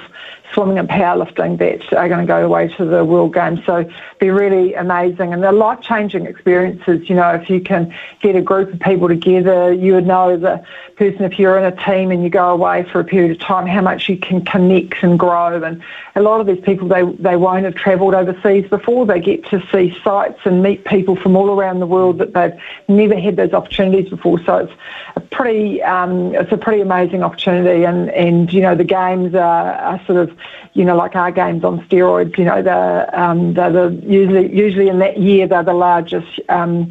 swimming 0.53 0.77
and 0.77 0.89
powerlifting 0.89 1.57
that 1.59 1.93
are 1.93 2.07
going 2.07 2.19
to 2.19 2.27
go 2.27 2.45
away 2.45 2.67
to 2.75 2.85
the 2.85 3.03
World 3.03 3.33
Games. 3.33 3.59
So 3.65 3.89
be 4.19 4.29
really 4.29 4.73
amazing 4.73 5.33
and 5.33 5.41
they're 5.41 5.51
life 5.51 5.81
changing 5.81 6.25
experiences. 6.25 7.09
You 7.09 7.15
know, 7.15 7.31
if 7.31 7.49
you 7.49 7.61
can 7.61 7.93
get 8.21 8.35
a 8.35 8.41
group 8.41 8.73
of 8.73 8.79
people 8.79 9.07
together, 9.07 9.71
you 9.73 9.93
would 9.93 10.07
know 10.07 10.37
the 10.37 10.65
person 11.01 11.23
if 11.23 11.39
you're 11.39 11.57
in 11.57 11.65
a 11.65 11.75
team 11.83 12.11
and 12.11 12.23
you 12.23 12.29
go 12.29 12.49
away 12.51 12.83
for 12.83 12.99
a 12.99 13.03
period 13.03 13.31
of 13.31 13.39
time, 13.39 13.65
how 13.65 13.81
much 13.81 14.07
you 14.07 14.17
can 14.17 14.45
connect 14.45 15.01
and 15.01 15.17
grow. 15.17 15.61
And 15.63 15.81
a 16.15 16.21
lot 16.21 16.41
of 16.41 16.47
these 16.47 16.61
people 16.63 16.87
they 16.87 17.03
they 17.19 17.35
won't 17.35 17.65
have 17.65 17.75
travelled 17.75 18.13
overseas 18.13 18.69
before. 18.69 19.05
They 19.05 19.19
get 19.19 19.45
to 19.47 19.65
see 19.71 19.97
sites 20.03 20.39
and 20.45 20.61
meet 20.61 20.85
people 20.85 21.15
from 21.15 21.35
all 21.35 21.49
around 21.49 21.79
the 21.79 21.87
world 21.87 22.19
that 22.19 22.33
they've 22.33 22.53
never 22.87 23.19
had 23.19 23.35
those 23.35 23.53
opportunities 23.53 24.09
before. 24.09 24.43
So 24.43 24.57
it's 24.57 24.73
a 25.15 25.21
pretty 25.21 25.81
um, 25.81 26.35
it's 26.35 26.51
a 26.51 26.57
pretty 26.57 26.81
amazing 26.81 27.23
opportunity. 27.23 27.83
And 27.83 28.09
and 28.11 28.53
you 28.53 28.61
know 28.61 28.75
the 28.75 28.83
games 28.83 29.33
are, 29.33 29.73
are 29.73 30.05
sort 30.05 30.19
of 30.19 30.37
you 30.73 30.85
know, 30.85 30.95
like 30.95 31.15
our 31.15 31.31
games 31.31 31.63
on 31.63 31.81
steroids. 31.87 32.37
You 32.37 32.45
know, 32.45 32.61
they're, 32.61 33.19
um, 33.19 33.53
the, 33.53 34.01
usually 34.03 34.55
usually 34.55 34.87
in 34.87 34.99
that 34.99 35.17
year 35.17 35.47
they're 35.47 35.63
the 35.63 35.73
largest. 35.73 36.39
Um, 36.49 36.89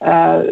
uh, 0.00 0.44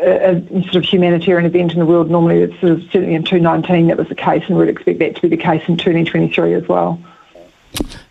a, 0.00 0.36
a 0.36 0.62
sort 0.62 0.76
of 0.76 0.84
humanitarian 0.84 1.46
event 1.46 1.72
in 1.72 1.78
the 1.78 1.86
world. 1.86 2.10
Normally, 2.10 2.42
it's 2.42 2.58
sort 2.60 2.72
of 2.72 2.82
certainly 2.84 3.14
in 3.14 3.22
2019 3.22 3.88
that 3.88 3.96
was 3.96 4.08
the 4.08 4.14
case, 4.14 4.42
and 4.48 4.56
we'd 4.56 4.68
expect 4.68 4.98
that 4.98 5.16
to 5.16 5.22
be 5.22 5.28
the 5.28 5.36
case 5.36 5.62
in 5.68 5.76
2023 5.76 6.54
as 6.54 6.66
well. 6.66 7.00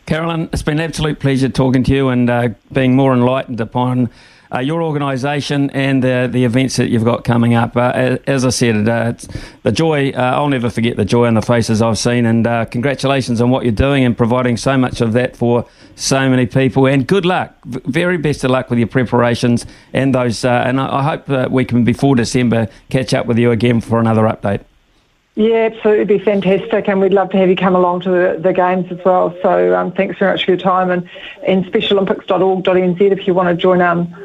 Carolyn, 0.05 0.49
it's 0.51 0.61
been 0.61 0.79
an 0.79 0.85
absolute 0.85 1.19
pleasure 1.19 1.49
talking 1.49 1.83
to 1.83 1.93
you 1.93 2.09
and 2.09 2.29
uh, 2.29 2.49
being 2.71 2.95
more 2.95 3.13
enlightened 3.13 3.61
upon 3.61 4.09
uh, 4.53 4.59
your 4.59 4.83
organisation 4.83 5.69
and 5.71 6.03
the 6.03 6.29
the 6.31 6.43
events 6.43 6.75
that 6.77 6.89
you've 6.89 7.03
got 7.03 7.23
coming 7.23 7.53
up. 7.53 7.75
Uh, 7.75 8.17
as 8.27 8.45
I 8.45 8.49
said, 8.49 8.87
uh, 8.87 9.13
the 9.63 9.71
joy, 9.71 10.11
uh, 10.11 10.19
I'll 10.35 10.49
never 10.49 10.69
forget 10.69 10.95
the 10.95 11.05
joy 11.05 11.27
on 11.27 11.33
the 11.33 11.41
faces 11.41 11.81
I've 11.81 11.97
seen, 11.97 12.25
and 12.25 12.45
uh, 12.45 12.65
congratulations 12.65 13.41
on 13.41 13.49
what 13.49 13.63
you're 13.63 13.71
doing 13.71 14.03
and 14.03 14.15
providing 14.15 14.57
so 14.57 14.77
much 14.77 15.01
of 15.01 15.13
that 15.13 15.35
for 15.35 15.67
so 15.95 16.29
many 16.29 16.45
people. 16.45 16.85
And 16.85 17.07
good 17.07 17.25
luck, 17.25 17.55
very 17.65 18.17
best 18.17 18.43
of 18.43 18.51
luck 18.51 18.69
with 18.69 18.79
your 18.79 18.87
preparations 18.87 19.65
and 19.91 20.13
those. 20.13 20.45
Uh, 20.45 20.63
and 20.65 20.79
I, 20.79 20.99
I 20.99 21.03
hope 21.03 21.51
we 21.51 21.65
can, 21.65 21.83
before 21.83 22.15
December, 22.15 22.67
catch 22.89 23.13
up 23.13 23.25
with 23.25 23.39
you 23.39 23.51
again 23.51 23.81
for 23.81 23.99
another 23.99 24.23
update. 24.23 24.63
Yeah, 25.35 25.69
absolutely, 25.71 26.01
it'd 26.01 26.07
be 26.07 26.19
fantastic, 26.19 26.87
and 26.87 26.99
we'd 26.99 27.11
love 27.11 27.31
to 27.31 27.37
have 27.37 27.49
you 27.49 27.55
come 27.55 27.75
along 27.75 28.01
to 28.01 28.09
the, 28.11 28.39
the 28.39 28.53
games 28.53 28.91
as 28.91 29.03
well. 29.03 29.35
So 29.41 29.75
um, 29.75 29.91
thanks 29.91 30.19
very 30.19 30.31
much 30.31 30.45
for 30.45 30.51
your 30.51 30.59
time, 30.59 30.91
and, 30.91 31.09
and 31.47 31.65
specialolympics.org.nz 31.65 33.01
if 33.01 33.25
you 33.25 33.33
want 33.33 33.49
to 33.49 33.55
join 33.55 33.81
um, 33.81 34.15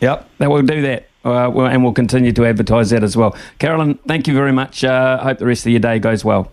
Yep, 0.00 0.28
that 0.38 0.50
will 0.50 0.62
do 0.62 0.82
that. 0.82 1.08
Uh, 1.24 1.50
and 1.50 1.82
we'll 1.82 1.92
continue 1.92 2.32
to 2.32 2.46
advertise 2.46 2.90
that 2.90 3.02
as 3.02 3.16
well. 3.16 3.36
Carolyn, 3.58 3.94
thank 4.06 4.28
you 4.28 4.34
very 4.34 4.52
much. 4.52 4.84
Uh, 4.84 5.18
hope 5.18 5.38
the 5.38 5.46
rest 5.46 5.66
of 5.66 5.72
your 5.72 5.80
day 5.80 5.98
goes 5.98 6.24
well. 6.24 6.50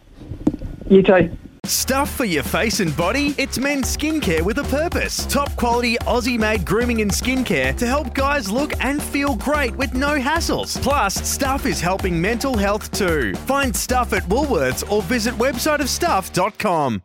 You 0.89 1.01
too. 1.01 1.37
Stuff 1.65 2.11
for 2.11 2.25
your 2.25 2.43
face 2.43 2.79
and 2.79 2.95
body? 2.95 3.33
It's 3.39 3.57
men's 3.57 3.95
skincare 3.95 4.41
with 4.41 4.59
a 4.59 4.63
purpose. 4.65 5.25
Top 5.25 5.55
quality 5.55 5.95
Aussie 5.99 6.37
made 6.37 6.63
grooming 6.65 7.01
and 7.01 7.09
skincare 7.09 7.75
to 7.77 7.87
help 7.87 8.13
guys 8.13 8.51
look 8.51 8.73
and 8.83 9.01
feel 9.01 9.35
great 9.35 9.75
with 9.75 9.93
no 9.95 10.19
hassles. 10.19 10.79
Plus, 10.81 11.15
Stuff 11.15 11.65
is 11.65 11.81
helping 11.81 12.21
mental 12.21 12.55
health 12.55 12.91
too. 12.91 13.33
Find 13.33 13.75
Stuff 13.75 14.13
at 14.13 14.23
Woolworths 14.23 14.89
or 14.91 15.01
visit 15.03 15.33
websiteofstuff.com. 15.35 17.01